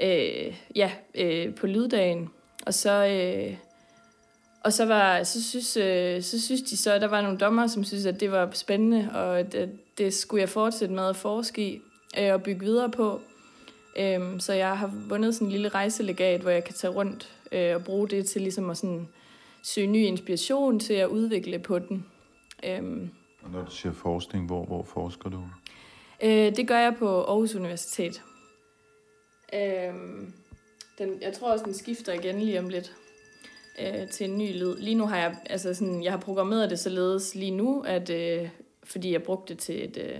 øh, 0.00 0.54
ja, 0.74 0.90
øh, 1.14 1.54
på 1.54 1.66
lyddagen. 1.66 2.30
Og 2.66 2.74
så, 2.74 3.06
øh, 3.06 3.56
og 4.64 4.72
så, 4.72 4.86
var, 4.86 5.22
så, 5.22 5.44
synes, 5.44 5.76
øh, 5.76 6.22
så 6.22 6.42
synes 6.42 6.62
de 6.62 6.76
så, 6.76 6.92
at 6.92 7.00
der 7.00 7.06
var 7.06 7.20
nogle 7.20 7.38
dommer, 7.38 7.66
som 7.66 7.84
synes, 7.84 8.06
at 8.06 8.20
det 8.20 8.32
var 8.32 8.50
spændende, 8.52 9.10
og 9.14 9.40
at, 9.40 9.54
at 9.54 9.68
det 9.98 10.14
skulle 10.14 10.40
jeg 10.40 10.48
fortsætte 10.48 10.94
med 10.94 11.08
at 11.08 11.16
forske 11.16 11.68
i 11.68 11.80
øh, 12.18 12.34
og 12.34 12.42
bygge 12.42 12.60
videre 12.60 12.90
på. 12.90 13.20
Øhm, 13.98 14.40
så 14.40 14.52
jeg 14.52 14.78
har 14.78 14.90
vundet 15.08 15.34
sådan 15.34 15.46
en 15.46 15.52
lille 15.52 15.68
rejselegat, 15.68 16.40
hvor 16.40 16.50
jeg 16.50 16.64
kan 16.64 16.74
tage 16.74 16.92
rundt 16.92 17.32
øh, 17.52 17.74
og 17.74 17.84
bruge 17.84 18.08
det 18.08 18.26
til 18.26 18.42
ligesom 18.42 18.70
at 18.70 18.76
sådan 18.76 19.08
søge 19.62 19.86
ny 19.86 19.96
inspiration 20.04 20.80
til 20.80 20.94
at 20.94 21.08
udvikle 21.08 21.58
på 21.58 21.78
den. 21.78 22.06
Øhm, 22.64 23.10
Og 23.42 23.50
når 23.50 23.64
du 23.64 23.70
siger 23.70 23.92
forskning, 23.92 24.46
hvor, 24.46 24.64
hvor 24.64 24.82
forsker 24.82 25.30
du? 25.30 25.42
øh, 26.22 26.56
det 26.56 26.68
gør 26.68 26.78
jeg 26.78 26.94
på 26.98 27.22
Aarhus 27.24 27.54
Universitet. 27.54 28.22
Øhm, 29.54 30.32
den, 30.98 31.18
jeg 31.22 31.32
tror 31.32 31.52
også, 31.52 31.64
den 31.64 31.74
skifter 31.74 32.12
igen 32.12 32.40
lige 32.40 32.58
om 32.58 32.68
lidt 32.68 32.96
øh, 33.80 34.08
til 34.08 34.30
en 34.30 34.38
ny 34.38 34.52
lyd. 34.58 34.76
Lige 34.76 34.94
nu 34.94 35.06
har 35.06 35.16
jeg, 35.16 35.36
altså 35.46 35.74
sådan, 35.74 36.02
jeg 36.02 36.12
har 36.12 36.18
programmeret 36.20 36.70
det 36.70 36.78
således 36.78 37.34
lige 37.34 37.50
nu, 37.50 37.82
at 37.86 38.10
øh, 38.10 38.48
fordi 38.84 39.12
jeg 39.12 39.22
brugte 39.22 39.54
det 39.54 39.62
til 39.62 39.84
et, 39.84 39.96
øh, 39.96 40.18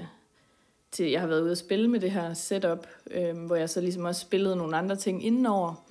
til, 0.91 1.11
jeg 1.11 1.21
har 1.21 1.29
været 1.29 1.43
ude 1.43 1.51
at 1.51 1.59
spille 1.59 1.89
med 1.89 2.01
det 2.01 2.11
her 2.11 2.35
setup, 2.35 2.87
øh, 3.11 3.39
hvor 3.47 3.57
jeg 3.57 3.71
så 3.71 3.81
ligesom 3.81 4.05
også 4.05 4.21
spillede 4.21 4.57
nogle 4.57 4.77
andre 4.77 4.97
ting 4.97 5.27
indenover, 5.27 5.85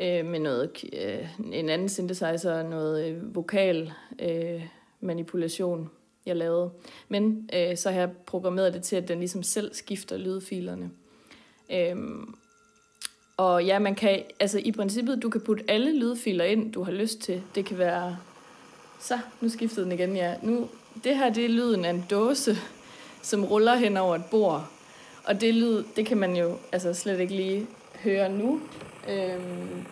øh, 0.00 0.26
med 0.26 0.38
noget, 0.38 0.70
øh, 0.92 1.28
en 1.52 1.68
anden 1.68 1.88
synthesizer, 1.88 2.62
noget 2.62 3.08
øh, 3.08 3.34
vokal 3.34 3.92
øh, 4.18 4.62
manipulation, 5.00 5.90
jeg 6.26 6.36
lavede. 6.36 6.70
Men 7.08 7.50
øh, 7.54 7.76
så 7.76 7.90
har 7.90 7.98
jeg 7.98 8.10
programmeret 8.26 8.74
det 8.74 8.82
til, 8.82 8.96
at 8.96 9.08
den 9.08 9.18
ligesom 9.18 9.42
selv 9.42 9.74
skifter 9.74 10.16
lydfilerne. 10.16 10.90
Øh, 11.72 11.96
og 13.36 13.64
ja, 13.64 13.78
man 13.78 13.94
kan, 13.94 14.22
altså 14.40 14.58
i 14.58 14.72
princippet, 14.72 15.22
du 15.22 15.30
kan 15.30 15.40
putte 15.40 15.64
alle 15.68 15.98
lydfiler 15.98 16.44
ind, 16.44 16.72
du 16.72 16.82
har 16.82 16.92
lyst 16.92 17.18
til. 17.20 17.42
Det 17.54 17.64
kan 17.64 17.78
være, 17.78 18.16
så, 19.00 19.18
nu 19.40 19.48
skiftede 19.48 19.84
den 19.84 19.92
igen, 19.92 20.16
ja. 20.16 20.34
Nu, 20.42 20.68
det 21.04 21.16
her, 21.16 21.32
det 21.32 21.44
er 21.44 21.48
lyden 21.48 21.84
af 21.84 21.90
en 21.90 22.04
dåse, 22.10 22.56
som 23.24 23.44
ruller 23.44 23.74
hen 23.74 23.96
over 23.96 24.14
et 24.14 24.24
bord. 24.30 24.68
Og 25.24 25.40
det 25.40 25.54
lyd, 25.54 25.84
det 25.96 26.06
kan 26.06 26.18
man 26.18 26.36
jo 26.36 26.56
altså 26.72 26.94
slet 26.94 27.20
ikke 27.20 27.34
lige 27.34 27.66
høre 28.02 28.28
nu. 28.28 28.60
Øhm, 29.08 29.84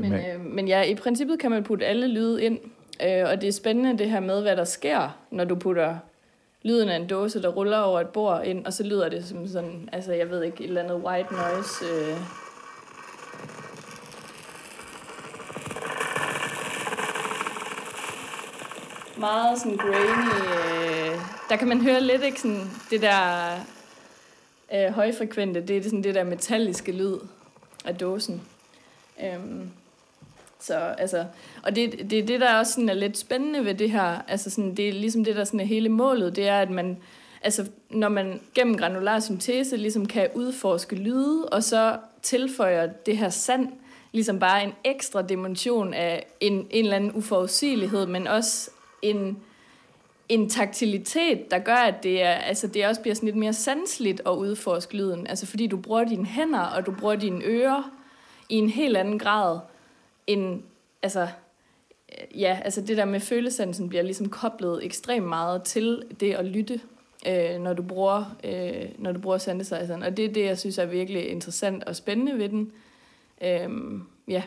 Men, 0.00 0.12
øh, 0.12 0.40
men 0.40 0.68
ja, 0.68 0.82
i 0.82 0.94
princippet 0.94 1.38
kan 1.38 1.50
man 1.50 1.64
putte 1.64 1.86
alle 1.86 2.08
lyde 2.08 2.44
ind, 2.44 2.58
øh, 3.04 3.24
og 3.30 3.40
det 3.40 3.48
er 3.48 3.52
spændende 3.52 3.98
det 3.98 4.10
her 4.10 4.20
med, 4.20 4.42
hvad 4.42 4.56
der 4.56 4.64
sker, 4.64 5.18
når 5.30 5.44
du 5.44 5.54
putter 5.54 5.96
lyden 6.68 6.88
af 6.88 6.96
en 6.96 7.06
dåse, 7.06 7.42
der 7.42 7.48
ruller 7.48 7.78
over 7.78 8.00
et 8.00 8.08
bord 8.08 8.44
ind, 8.44 8.66
og 8.66 8.72
så 8.72 8.82
lyder 8.82 9.08
det 9.08 9.24
som 9.24 9.48
sådan, 9.48 9.88
altså 9.92 10.12
jeg 10.12 10.30
ved 10.30 10.42
ikke, 10.42 10.64
et 10.64 10.68
eller 10.68 10.82
andet 10.82 10.96
white 10.96 11.34
noise. 11.34 11.84
Øh. 11.84 12.16
Meget 19.18 19.58
sådan 19.58 19.76
grainy. 19.76 20.30
Øh. 21.10 21.18
Der 21.48 21.56
kan 21.56 21.68
man 21.68 21.80
høre 21.80 22.00
lidt, 22.00 22.22
ikke 22.22 22.40
sådan, 22.40 22.70
det 22.90 23.02
der 23.02 23.50
øh, 24.74 24.94
højfrekvente, 24.94 25.60
det 25.60 25.76
er 25.76 25.82
sådan 25.82 26.02
det 26.02 26.14
der 26.14 26.24
metalliske 26.24 26.92
lyd 26.92 27.16
af 27.84 27.96
dåsen. 27.96 28.42
Øh 29.22 29.38
så 30.60 30.74
altså, 30.74 31.24
og 31.62 31.76
det, 31.76 32.10
det, 32.10 32.28
det 32.28 32.40
der 32.40 32.58
også 32.58 32.72
sådan 32.72 32.88
er 32.88 32.94
lidt 32.94 33.18
spændende 33.18 33.64
ved 33.64 33.74
det 33.74 33.90
her, 33.90 34.22
altså 34.28 34.50
sådan, 34.50 34.74
det 34.74 34.88
er 34.88 34.92
ligesom 34.92 35.24
det, 35.24 35.36
der 35.36 35.44
sådan 35.44 35.60
er 35.60 35.64
hele 35.64 35.88
målet, 35.88 36.36
det 36.36 36.48
er, 36.48 36.60
at 36.60 36.70
man, 36.70 36.98
altså, 37.42 37.66
når 37.90 38.08
man 38.08 38.40
gennem 38.54 38.76
granular 38.76 39.20
syntese 39.20 39.76
ligesom 39.76 40.06
kan 40.06 40.28
udforske 40.34 40.96
lyde, 40.96 41.48
og 41.48 41.62
så 41.62 41.96
tilføjer 42.22 42.86
det 42.86 43.16
her 43.16 43.28
sand, 43.28 43.68
ligesom 44.12 44.38
bare 44.38 44.64
en 44.64 44.72
ekstra 44.84 45.22
dimension 45.22 45.94
af 45.94 46.26
en, 46.40 46.52
en 46.70 46.84
eller 46.84 46.96
anden 46.96 47.12
uforudsigelighed, 47.14 48.06
men 48.06 48.26
også 48.26 48.70
en, 49.02 49.38
en 50.28 50.50
taktilitet, 50.50 51.50
der 51.50 51.58
gør, 51.58 51.74
at 51.74 52.02
det, 52.02 52.22
er, 52.22 52.32
altså 52.32 52.66
det 52.66 52.86
også 52.86 53.00
bliver 53.00 53.14
sådan 53.14 53.26
lidt 53.26 53.36
mere 53.36 53.52
sansligt 53.52 54.20
at 54.26 54.30
udforske 54.30 54.96
lyden. 54.96 55.26
Altså 55.26 55.46
fordi 55.46 55.66
du 55.66 55.76
bruger 55.76 56.04
dine 56.04 56.26
hænder, 56.26 56.60
og 56.60 56.86
du 56.86 56.92
bruger 56.92 57.16
dine 57.16 57.44
ører 57.44 57.90
i 58.48 58.54
en 58.54 58.68
helt 58.68 58.96
anden 58.96 59.18
grad 59.18 59.58
end, 60.28 60.62
altså, 61.02 61.28
ja, 62.34 62.60
altså 62.64 62.80
det 62.80 62.96
der 62.96 63.04
med 63.04 63.20
følesansen 63.20 63.88
bliver 63.88 64.02
ligesom 64.02 64.28
koblet 64.28 64.84
ekstremt 64.84 65.26
meget 65.26 65.62
til 65.62 66.02
det 66.20 66.34
at 66.34 66.44
lytte, 66.44 66.80
øh, 67.26 67.60
når 67.60 67.72
du 67.72 67.82
bruger, 67.82 68.36
øh, 68.44 68.88
når 68.98 69.12
du 69.12 69.20
bruger 69.20 69.38
synthesizeren. 69.38 70.02
Og 70.02 70.16
det 70.16 70.24
er 70.24 70.32
det, 70.32 70.44
jeg 70.44 70.58
synes 70.58 70.78
er 70.78 70.86
virkelig 70.86 71.28
interessant 71.28 71.84
og 71.84 71.96
spændende 71.96 72.38
ved 72.38 72.48
den. 72.48 72.72
Øh, 73.42 74.00
ja. 74.28 74.42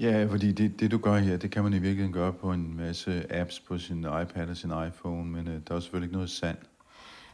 Ja, 0.00 0.26
fordi 0.30 0.52
det, 0.52 0.80
det 0.80 0.90
du 0.90 0.98
gør 0.98 1.16
her, 1.16 1.36
det 1.36 1.50
kan 1.50 1.62
man 1.62 1.72
i 1.72 1.78
virkeligheden 1.78 2.12
gøre 2.12 2.32
på 2.32 2.52
en 2.52 2.76
masse 2.76 3.24
apps 3.30 3.60
på 3.60 3.78
sin 3.78 3.98
iPad 3.98 4.48
og 4.48 4.56
sin 4.56 4.70
iPhone, 4.88 5.24
men 5.24 5.48
øh, 5.48 5.60
der 5.68 5.74
er 5.74 5.80
selvfølgelig 5.80 6.06
ikke 6.06 6.16
noget 6.16 6.30
sand. 6.30 6.56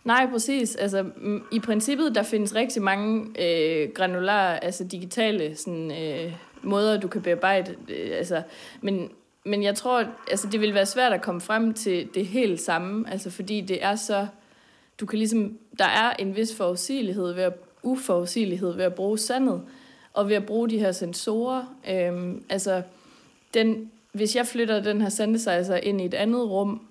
Nej, 0.04 0.28
præcis. 0.30 0.76
Altså, 0.76 1.10
I 1.52 1.60
princippet, 1.60 2.14
der 2.14 2.22
findes 2.22 2.54
rigtig 2.54 2.82
mange 2.82 3.26
øh, 3.38 3.90
granulare, 3.94 4.64
altså 4.64 4.84
digitale 4.84 5.56
sådan, 5.56 5.90
øh, 5.90 6.32
måder, 6.62 7.00
du 7.00 7.08
kan 7.08 7.22
bearbejde. 7.22 7.76
Øh, 7.88 8.10
altså, 8.18 8.42
men, 8.80 9.10
men 9.44 9.62
jeg 9.62 9.74
tror, 9.74 10.04
altså, 10.30 10.48
det 10.48 10.60
vil 10.60 10.74
være 10.74 10.86
svært 10.86 11.12
at 11.12 11.22
komme 11.22 11.40
frem 11.40 11.74
til 11.74 12.08
det 12.14 12.26
helt 12.26 12.60
samme, 12.60 13.10
altså, 13.10 13.30
fordi 13.30 13.60
det 13.60 13.84
er 13.84 13.96
så... 13.96 14.26
Du 15.00 15.06
kan 15.06 15.18
ligesom, 15.18 15.58
der 15.78 15.84
er 15.84 16.12
en 16.18 16.36
vis 16.36 16.56
forudsigelighed 16.56 17.32
ved 17.32 17.42
at, 17.42 17.52
uforudsigelighed 17.82 18.72
ved 18.72 18.84
at 18.84 18.94
bruge 18.94 19.18
sandet, 19.18 19.62
og 20.14 20.28
ved 20.28 20.36
at 20.36 20.46
bruge 20.46 20.70
de 20.70 20.78
her 20.78 20.92
sensorer. 20.92 21.64
Øhm, 21.90 22.44
altså, 22.48 22.82
den, 23.54 23.90
hvis 24.12 24.36
jeg 24.36 24.46
flytter 24.46 24.80
den 24.80 25.02
her 25.02 25.08
synthesizer 25.08 25.76
ind 25.76 26.00
i 26.00 26.04
et 26.04 26.14
andet 26.14 26.50
rum, 26.50 26.86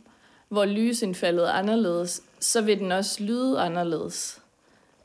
hvor 0.50 0.66
lysindfaldet 0.66 1.48
er 1.48 1.52
anderledes, 1.52 2.24
så 2.40 2.62
vil 2.62 2.80
den 2.80 2.92
også 2.92 3.24
lyde 3.24 3.60
anderledes. 3.60 4.42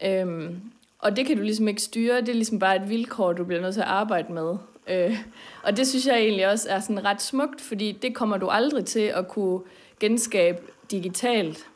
Øhm, 0.05 0.61
og 0.99 1.17
det 1.17 1.27
kan 1.27 1.37
du 1.37 1.43
ligesom 1.43 1.69
ikke 1.69 1.83
styre, 1.83 2.21
det 2.21 2.29
er 2.29 2.35
ligesom 2.35 2.59
bare 2.59 2.77
et 2.77 2.89
vilkår, 2.89 3.33
du 3.33 3.45
bliver 3.45 3.63
nødt 3.63 3.75
til 3.75 3.81
at 3.81 3.87
arbejde 3.87 4.33
med. 4.33 4.57
Øh, 4.89 5.19
og 5.63 5.77
det 5.77 5.87
synes 5.87 6.07
jeg 6.07 6.19
egentlig 6.19 6.49
også 6.49 6.69
er 6.71 6.81
sådan 6.81 7.05
ret 7.05 7.23
smukt, 7.23 7.61
fordi 7.61 7.93
det 7.93 8.15
kommer 8.15 8.37
du 8.37 8.49
aldrig 8.49 8.85
til 8.85 9.01
at 9.01 9.29
kunne 9.29 9.61
genskabe 10.01 10.59
digitalt 10.91 11.67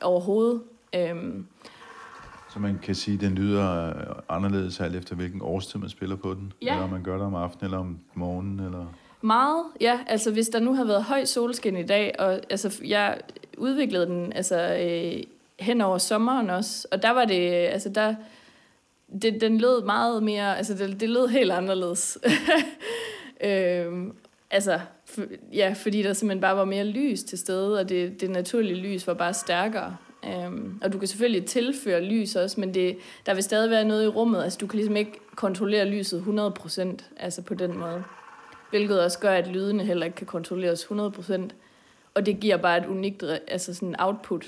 overhovedet. 0.00 0.62
Øhm, 0.94 1.46
så 2.56 2.58
man 2.58 2.78
kan 2.82 2.94
sige, 2.94 3.14
at 3.14 3.20
den 3.20 3.34
lyder 3.34 3.92
anderledes 4.28 4.80
alt 4.80 4.96
efter, 4.96 5.14
hvilken 5.14 5.40
årstid 5.42 5.80
man 5.80 5.88
spiller 5.88 6.16
på 6.16 6.34
den? 6.34 6.52
Ja. 6.62 6.72
Eller 6.72 6.84
om 6.84 6.90
man 6.90 7.02
gør 7.02 7.16
det 7.16 7.22
om 7.22 7.34
aftenen 7.34 7.64
eller 7.64 7.78
om 7.78 7.98
morgenen? 8.14 8.60
Eller? 8.60 8.86
Meget, 9.20 9.64
ja. 9.80 9.98
Altså 10.06 10.32
hvis 10.32 10.48
der 10.48 10.60
nu 10.60 10.74
har 10.74 10.84
været 10.84 11.04
høj 11.04 11.24
solskin 11.24 11.76
i 11.76 11.82
dag, 11.82 12.14
og 12.18 12.40
altså, 12.50 12.80
jeg 12.84 13.20
udviklede 13.58 14.06
den 14.06 14.32
altså, 14.32 14.78
øh, 14.80 15.22
hen 15.60 15.80
over 15.80 15.98
sommeren 15.98 16.50
også, 16.50 16.88
og 16.92 17.02
der 17.02 17.10
var 17.10 17.24
det, 17.24 17.50
altså 17.50 17.88
der, 17.88 18.14
det, 19.22 19.40
den 19.40 19.58
lød 19.58 19.84
meget 19.84 20.22
mere, 20.22 20.56
altså 20.56 20.74
det, 20.74 21.00
det 21.00 21.08
lød 21.08 21.26
helt 21.26 21.52
anderledes. 21.52 22.18
øhm, 23.44 24.12
altså, 24.50 24.80
for, 25.04 25.22
ja, 25.52 25.74
fordi 25.76 26.02
der 26.02 26.12
simpelthen 26.12 26.40
bare 26.40 26.56
var 26.56 26.64
mere 26.64 26.84
lys 26.84 27.22
til 27.22 27.38
stede, 27.38 27.78
og 27.78 27.88
det, 27.88 28.20
det 28.20 28.30
naturlige 28.30 28.80
lys 28.80 29.06
var 29.06 29.14
bare 29.14 29.34
stærkere. 29.34 29.96
Øhm, 30.24 30.80
og 30.82 30.92
du 30.92 30.98
kan 30.98 31.08
selvfølgelig 31.08 31.44
tilføre 31.44 32.02
lys 32.02 32.36
også, 32.36 32.60
men 32.60 32.74
det, 32.74 32.98
der 33.26 33.34
vil 33.34 33.42
stadig 33.42 33.70
være 33.70 33.84
noget 33.84 34.04
i 34.04 34.08
rummet. 34.08 34.42
Altså, 34.42 34.58
du 34.60 34.66
kan 34.66 34.76
ligesom 34.76 34.96
ikke 34.96 35.20
kontrollere 35.34 35.84
lyset 35.84 36.24
100%, 36.60 37.04
altså 37.16 37.42
på 37.42 37.54
den 37.54 37.78
måde. 37.78 38.04
Hvilket 38.70 39.04
også 39.04 39.18
gør, 39.18 39.32
at 39.32 39.46
lydene 39.46 39.84
heller 39.84 40.06
ikke 40.06 40.16
kan 40.16 40.26
kontrolleres 40.26 40.84
100%. 40.84 41.48
Og 42.14 42.26
det 42.26 42.40
giver 42.40 42.56
bare 42.56 42.78
et 42.78 42.86
unikt 42.86 43.24
altså 43.48 43.74
sådan 43.74 43.94
output 43.98 44.46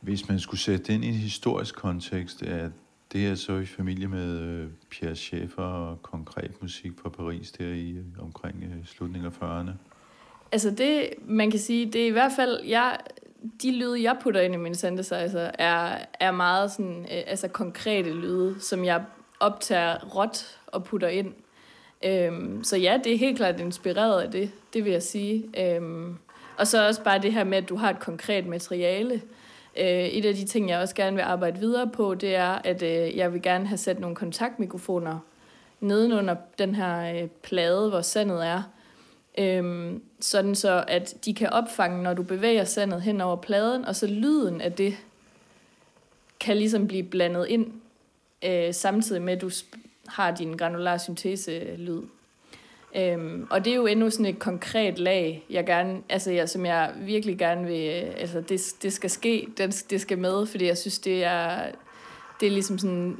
hvis 0.00 0.28
man 0.28 0.40
skulle 0.40 0.60
sætte 0.60 0.84
det 0.84 0.92
ind 0.94 1.04
i 1.04 1.08
en 1.08 1.14
historisk 1.14 1.74
kontekst, 1.74 2.42
er 2.42 2.70
det 3.12 3.26
er 3.26 3.34
så 3.34 3.56
i 3.56 3.66
familie 3.66 4.08
med 4.08 4.40
øh, 4.40 4.68
Pierre 4.90 5.16
Schaeffer 5.16 5.62
og 5.62 6.02
konkret 6.02 6.62
musik 6.62 6.92
fra 7.02 7.08
Paris 7.08 7.52
der 7.52 7.64
i 7.64 7.90
øh, 7.90 8.24
omkring 8.24 8.64
øh, 8.64 8.86
slutningen 8.86 9.32
af 9.32 9.42
40'erne? 9.42 9.70
Altså 10.52 10.70
det, 10.70 11.08
man 11.26 11.50
kan 11.50 11.60
sige, 11.60 11.86
det 11.86 12.02
er 12.02 12.06
i 12.06 12.10
hvert 12.10 12.32
fald, 12.36 12.64
jeg, 12.64 12.98
de 13.62 13.76
lyde, 13.76 14.02
jeg 14.02 14.16
putter 14.20 14.40
ind 14.40 14.54
i 14.54 14.56
min 14.56 14.74
synthesizer, 14.74 15.50
er, 15.58 15.98
er 16.20 16.30
meget 16.30 16.70
sådan, 16.70 17.00
øh, 17.00 17.22
altså 17.26 17.48
konkrete 17.48 18.12
lyde, 18.12 18.60
som 18.60 18.84
jeg 18.84 19.04
optager 19.40 20.04
råt 20.04 20.58
og 20.66 20.84
putter 20.84 21.08
ind. 21.08 21.32
Øhm, 22.04 22.64
så 22.64 22.76
ja, 22.76 22.98
det 23.04 23.12
er 23.14 23.18
helt 23.18 23.36
klart 23.36 23.60
inspireret 23.60 24.22
af 24.22 24.30
det, 24.30 24.50
det 24.72 24.84
vil 24.84 24.92
jeg 24.92 25.02
sige. 25.02 25.44
Øhm, 25.58 26.16
og 26.58 26.66
så 26.66 26.86
også 26.86 27.02
bare 27.02 27.18
det 27.18 27.32
her 27.32 27.44
med, 27.44 27.58
at 27.58 27.68
du 27.68 27.76
har 27.76 27.90
et 27.90 27.98
konkret 27.98 28.46
materiale, 28.46 29.14
Øh, 29.14 29.20
Øh, 29.76 29.86
et 29.86 30.24
af 30.24 30.34
de 30.34 30.44
ting, 30.44 30.68
jeg 30.68 30.80
også 30.80 30.94
gerne 30.94 31.16
vil 31.16 31.22
arbejde 31.22 31.58
videre 31.58 31.90
på, 31.92 32.14
det 32.14 32.34
er, 32.34 32.60
at 32.64 32.82
øh, 32.82 33.16
jeg 33.16 33.32
vil 33.32 33.42
gerne 33.42 33.66
have 33.66 33.78
sat 33.78 34.00
nogle 34.00 34.16
kontaktmikrofoner 34.16 35.18
nedenunder 35.80 36.36
den 36.58 36.74
her 36.74 37.22
øh, 37.22 37.28
plade, 37.42 37.88
hvor 37.88 38.00
sandet 38.00 38.46
er. 38.46 38.62
Øhm, 39.38 40.02
sådan 40.20 40.54
så, 40.54 40.84
at 40.88 41.14
de 41.24 41.34
kan 41.34 41.50
opfange, 41.50 42.02
når 42.02 42.14
du 42.14 42.22
bevæger 42.22 42.64
sandet 42.64 43.02
hen 43.02 43.20
over 43.20 43.36
pladen, 43.36 43.84
og 43.84 43.96
så 43.96 44.06
lyden 44.06 44.60
af 44.60 44.72
det 44.72 44.96
kan 46.40 46.56
ligesom 46.56 46.86
blive 46.86 47.02
blandet 47.02 47.46
ind, 47.48 47.72
øh, 48.44 48.74
samtidig 48.74 49.22
med, 49.22 49.32
at 49.32 49.40
du 49.40 49.50
har 50.06 50.30
din 50.30 50.56
granular 50.56 50.96
syntese-lyd. 50.96 52.02
Øhm, 52.96 53.46
og 53.50 53.64
det 53.64 53.70
er 53.70 53.76
jo 53.76 53.86
endnu 53.86 54.10
sådan 54.10 54.26
et 54.26 54.38
konkret 54.38 54.98
lag, 54.98 55.46
jeg 55.50 55.66
gerne, 55.66 56.02
altså 56.08 56.30
jeg, 56.30 56.48
som 56.48 56.66
jeg 56.66 56.92
virkelig 57.00 57.38
gerne 57.38 57.66
vil, 57.66 57.88
altså 58.16 58.40
det, 58.40 58.60
det 58.82 58.92
skal 58.92 59.10
ske, 59.10 59.48
det, 59.58 59.84
det 59.90 60.00
skal 60.00 60.18
med, 60.18 60.46
fordi 60.46 60.66
jeg 60.66 60.78
synes, 60.78 60.98
det 60.98 61.24
er, 61.24 61.66
det 62.40 62.46
er 62.46 62.50
ligesom 62.50 62.78
sådan, 62.78 63.16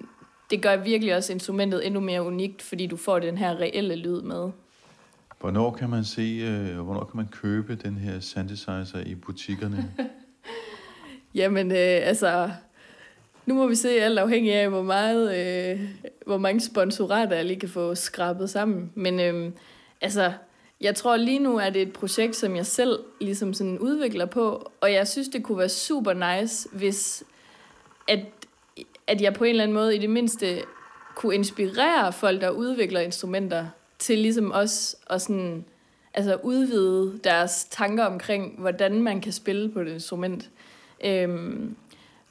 det 0.50 0.62
gør 0.62 0.76
virkelig 0.76 1.16
også 1.16 1.32
instrumentet 1.32 1.86
endnu 1.86 2.00
mere 2.00 2.22
unikt, 2.22 2.62
fordi 2.62 2.86
du 2.86 2.96
får 2.96 3.18
den 3.18 3.38
her 3.38 3.60
reelle 3.60 3.96
lyd 3.96 4.22
med. 4.22 4.50
Hvornår 5.40 5.70
kan 5.70 5.90
man 5.90 6.04
se, 6.04 6.22
øh, 6.22 6.80
hvornår 6.80 7.04
kan 7.04 7.16
man 7.16 7.28
købe 7.28 7.74
den 7.74 7.96
her 7.96 8.20
synthesizer 8.20 9.02
i 9.06 9.14
butikkerne? 9.14 9.94
Jamen, 11.34 11.70
øh, 11.70 12.00
altså, 12.02 12.50
nu 13.48 13.54
må 13.54 13.66
vi 13.66 13.74
se 13.74 13.88
alt 13.88 14.18
afhængig 14.18 14.54
af, 14.54 14.68
hvor, 14.68 14.82
meget, 14.82 15.36
øh, 15.36 15.80
hvor 16.26 16.38
mange 16.38 16.60
sponsorater 16.60 17.36
jeg 17.36 17.44
lige 17.44 17.60
kan 17.60 17.68
få 17.68 17.94
skrabet 17.94 18.50
sammen. 18.50 18.92
Men 18.94 19.20
øh, 19.20 19.52
altså, 20.00 20.32
jeg 20.80 20.94
tror 20.94 21.16
lige 21.16 21.38
nu 21.38 21.56
er 21.56 21.70
det 21.70 21.82
et 21.82 21.92
projekt, 21.92 22.36
som 22.36 22.56
jeg 22.56 22.66
selv 22.66 22.98
ligesom 23.20 23.54
sådan 23.54 23.78
udvikler 23.78 24.26
på, 24.26 24.70
og 24.80 24.92
jeg 24.92 25.08
synes, 25.08 25.28
det 25.28 25.42
kunne 25.42 25.58
være 25.58 25.68
super 25.68 26.12
nice, 26.12 26.68
hvis 26.72 27.24
at, 28.08 28.20
at 29.06 29.20
jeg 29.20 29.34
på 29.34 29.44
en 29.44 29.50
eller 29.50 29.62
anden 29.62 29.74
måde 29.74 29.96
i 29.96 29.98
det 29.98 30.10
mindste 30.10 30.62
kunne 31.16 31.34
inspirere 31.34 32.12
folk, 32.12 32.40
der 32.40 32.50
udvikler 32.50 33.00
instrumenter, 33.00 33.66
til 33.98 34.18
ligesom 34.18 34.50
også 34.50 34.96
at 35.10 35.22
sådan, 35.22 35.64
altså 36.14 36.38
udvide 36.42 37.20
deres 37.24 37.66
tanker 37.70 38.04
omkring, 38.04 38.54
hvordan 38.58 39.02
man 39.02 39.20
kan 39.20 39.32
spille 39.32 39.72
på 39.72 39.80
et 39.80 39.88
instrument. 39.88 40.50
Øhm, 41.04 41.76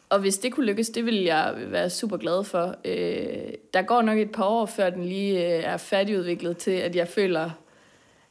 og 0.09 0.19
hvis 0.19 0.37
det 0.37 0.53
kunne 0.53 0.65
lykkes, 0.65 0.89
det 0.89 1.05
ville 1.05 1.25
jeg 1.25 1.53
være 1.57 1.89
super 1.89 2.17
glad 2.17 2.43
for. 2.43 2.75
Øh, 2.85 3.53
der 3.73 3.81
går 3.81 4.01
nok 4.01 4.17
et 4.17 4.31
par 4.31 4.45
år, 4.45 4.65
før 4.65 4.89
den 4.89 5.05
lige 5.05 5.57
øh, 5.57 5.63
er 5.63 5.77
færdigudviklet 5.77 6.57
til, 6.57 6.71
at 6.71 6.95
jeg 6.95 7.07
føler, 7.07 7.49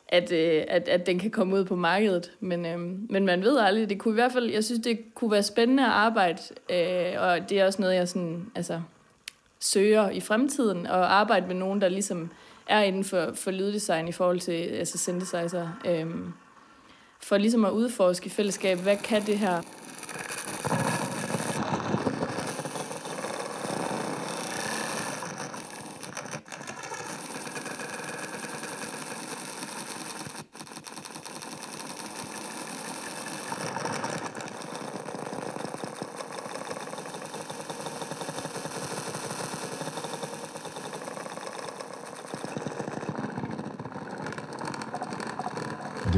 at, 0.09 0.33
øh, 0.33 0.65
at, 0.69 0.89
at 0.89 1.07
den 1.07 1.19
kan 1.19 1.31
komme 1.31 1.57
ud 1.57 1.65
på 1.65 1.77
markedet. 1.77 2.33
Men, 2.41 2.67
øh, 2.67 2.79
men 3.11 3.27
man 3.27 3.43
ved 3.43 3.59
aldrig. 3.59 3.89
Det 3.89 3.99
kunne 3.99 4.13
i 4.13 4.15
hvert 4.15 4.33
fald, 4.33 4.51
jeg 4.51 4.65
synes, 4.65 4.83
det 4.83 5.15
kunne 5.15 5.31
være 5.31 5.43
spændende 5.43 5.83
at 5.83 5.93
arbejde. 5.93 6.43
Øh, 6.71 7.23
og 7.23 7.51
det 7.51 7.61
er 7.61 7.67
også 7.67 7.83
noget, 7.83 7.95
jeg 7.95 8.09
sådan, 8.09 8.47
altså, 8.55 8.81
søger 9.61 10.11
i 10.11 10.21
fremtiden, 10.21 10.87
og 10.87 11.15
arbejde 11.15 11.47
med 11.47 11.55
nogen, 11.55 11.81
der 11.81 11.89
ligesom 11.89 12.31
er 12.67 12.83
inden 12.83 13.05
for, 13.05 13.33
for 13.35 13.51
lyddesign 13.51 14.09
i 14.09 14.13
forhold 14.13 14.41
til 14.41 14.53
altså 14.53 14.99
synthesizer. 14.99 15.81
Øh, 15.87 16.07
for 17.21 17.39
ligesom 17.39 17.65
at 17.65 17.71
udforske 17.71 18.27
i 18.27 18.31
fællesskab, 18.31 18.79
hvad 18.79 18.97
kan 18.97 19.23
det 19.23 19.39
her? 19.39 19.63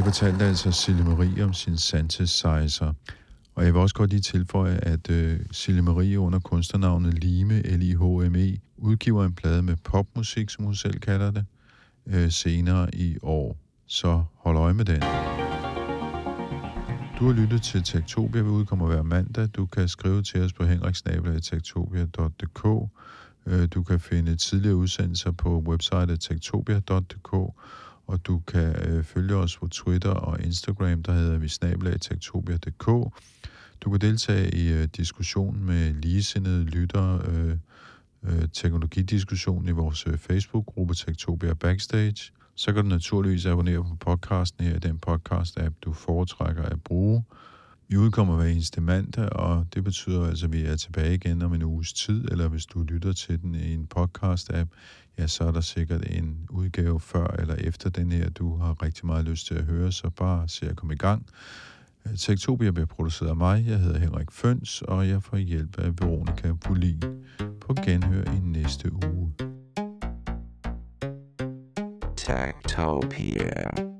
Fortalte 0.09 0.45
altså 0.45 0.71
Sille 0.71 1.03
Marie 1.03 1.43
om 1.43 1.53
sin 1.53 1.77
synthesizer. 1.77 2.93
Og 3.55 3.65
jeg 3.65 3.73
vil 3.73 3.81
også 3.81 3.95
godt 3.95 4.09
lige 4.09 4.21
tilføje, 4.21 4.75
at 4.75 5.09
øh, 5.09 5.39
Sille 5.51 5.81
Marie 5.81 6.19
under 6.19 6.39
kunstnernavnet 6.39 7.13
Lime, 7.13 7.61
L-I-H-M-E, 7.61 8.57
udgiver 8.77 9.25
en 9.25 9.33
plade 9.33 9.61
med 9.61 9.75
popmusik, 9.75 10.49
som 10.49 10.65
hun 10.65 10.75
selv 10.75 10.99
kalder 10.99 11.31
det, 11.31 11.45
øh, 12.07 12.31
senere 12.31 12.95
i 12.95 13.17
år. 13.21 13.57
Så 13.87 14.23
hold 14.35 14.57
øje 14.57 14.73
med 14.73 14.85
den. 14.85 15.01
Du 17.19 17.25
har 17.25 17.33
lyttet 17.33 17.61
til 17.61 17.83
Tektopia, 17.83 18.41
vi 18.41 18.49
udkommer 18.49 18.87
hver 18.87 19.03
mandag. 19.03 19.47
Du 19.47 19.65
kan 19.65 19.87
skrive 19.87 20.23
til 20.23 20.41
os 20.41 20.53
på 20.53 20.63
henriksnabla.tektopia.dk. 20.63 22.89
Øh, 23.45 23.67
du 23.73 23.83
kan 23.83 23.99
finde 23.99 24.35
tidligere 24.35 24.75
udsendelser 24.75 25.31
på 25.31 25.63
websitet 25.67 26.19
tektopia.dk 26.19 27.33
og 28.09 28.25
du 28.27 28.39
kan 28.39 28.75
øh, 28.87 29.03
følge 29.03 29.35
os 29.35 29.57
på 29.57 29.67
Twitter 29.67 30.09
og 30.09 30.41
Instagram, 30.41 31.03
der 31.03 31.11
hedder 31.11 31.37
vi 31.37 31.47
snabelagtektopia.dk. 31.47 32.85
Du 33.81 33.91
kan 33.91 34.01
deltage 34.01 34.55
i 34.55 34.73
øh, 34.73 34.83
diskussionen 34.83 35.65
med 35.65 35.93
ligesindede 35.93 36.63
lyttere, 36.63 37.21
øh, 37.27 37.57
øh, 38.23 38.47
teknologidiskussionen 38.53 39.67
i 39.67 39.71
vores 39.71 40.07
øh, 40.07 40.17
Facebook-gruppe 40.17 40.93
Tektopia 40.93 41.53
Backstage. 41.53 42.31
Så 42.55 42.73
kan 42.73 42.83
du 42.83 42.89
naturligvis 42.89 43.45
abonnere 43.45 43.83
på 43.83 43.95
podcasten 43.95 44.65
her 44.65 44.75
i 44.75 44.79
den 44.79 44.99
podcast-app, 45.07 45.73
du 45.81 45.93
foretrækker 45.93 46.63
at 46.63 46.81
bruge. 46.83 47.23
Vi 47.91 47.97
udkommer 47.97 48.35
hver 48.35 48.45
eneste 48.45 48.81
mandag, 48.81 49.33
og 49.33 49.65
det 49.73 49.83
betyder 49.83 50.27
altså, 50.27 50.45
at 50.45 50.53
vi 50.53 50.61
er 50.61 50.75
tilbage 50.75 51.13
igen 51.13 51.41
om 51.41 51.53
en 51.53 51.63
uges 51.63 51.93
tid, 51.93 52.25
eller 52.31 52.47
hvis 52.47 52.65
du 52.65 52.83
lytter 52.83 53.13
til 53.13 53.41
den 53.41 53.55
i 53.55 53.73
en 53.73 53.87
podcast-app, 53.97 54.69
ja, 55.17 55.27
så 55.27 55.43
er 55.43 55.51
der 55.51 55.61
sikkert 55.61 56.01
en 56.09 56.47
udgave 56.49 56.99
før 56.99 57.27
eller 57.27 57.55
efter 57.55 57.89
den 57.89 58.11
her, 58.11 58.29
du 58.29 58.57
har 58.57 58.83
rigtig 58.83 59.05
meget 59.05 59.25
lyst 59.25 59.47
til 59.47 59.55
at 59.55 59.63
høre, 59.63 59.91
så 59.91 60.09
bare 60.09 60.47
se 60.47 60.69
at 60.69 60.75
komme 60.75 60.93
i 60.93 60.97
gang. 60.97 61.25
Tektopia 62.17 62.71
bliver 62.71 62.85
produceret 62.85 63.29
af 63.29 63.35
mig, 63.35 63.65
jeg 63.67 63.79
hedder 63.79 63.99
Henrik 63.99 64.31
Føns, 64.31 64.81
og 64.81 65.07
jeg 65.07 65.23
får 65.23 65.37
hjælp 65.37 65.77
af 65.79 65.91
Veronika 66.01 66.53
Bolin. 66.53 67.03
På 67.61 67.73
genhør 67.73 68.23
i 68.23 68.39
næste 68.39 68.91
uge. 68.93 69.33
Tektopia. 72.17 73.98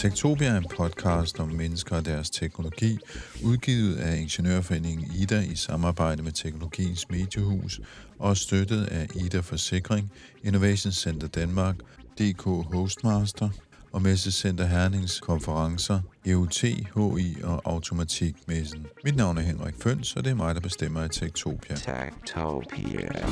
Tektopia 0.00 0.48
er 0.48 0.56
en 0.56 0.66
podcast 0.76 1.40
om 1.40 1.48
mennesker 1.48 1.96
og 1.96 2.04
deres 2.04 2.30
teknologi, 2.30 2.98
udgivet 3.44 3.96
af 3.96 4.16
Ingeniørforeningen 4.16 5.10
Ida 5.14 5.40
i 5.40 5.54
samarbejde 5.54 6.22
med 6.22 6.32
Teknologiens 6.32 7.10
Mediehus 7.10 7.80
og 8.18 8.36
støttet 8.36 8.84
af 8.84 9.06
Ida 9.14 9.40
Forsikring, 9.40 10.12
Innovation 10.42 10.92
Center 10.92 11.28
Danmark, 11.28 11.76
DK 12.18 12.42
Hostmaster 12.42 13.48
og 13.92 14.02
Messecenter 14.02 14.66
Hernings 14.66 15.20
konferencer, 15.20 16.00
EUT, 16.26 16.60
HI 16.60 17.36
og 17.42 17.62
Automatikmessen. 17.64 18.86
Mit 19.04 19.16
navn 19.16 19.38
er 19.38 19.42
Henrik 19.42 19.74
Føns, 19.82 20.16
og 20.16 20.24
det 20.24 20.30
er 20.30 20.34
mig, 20.34 20.54
der 20.54 20.60
bestemmer 20.60 21.04
i 21.04 21.08
Tektopia. 21.08 21.76
Tektopia. 21.76 23.26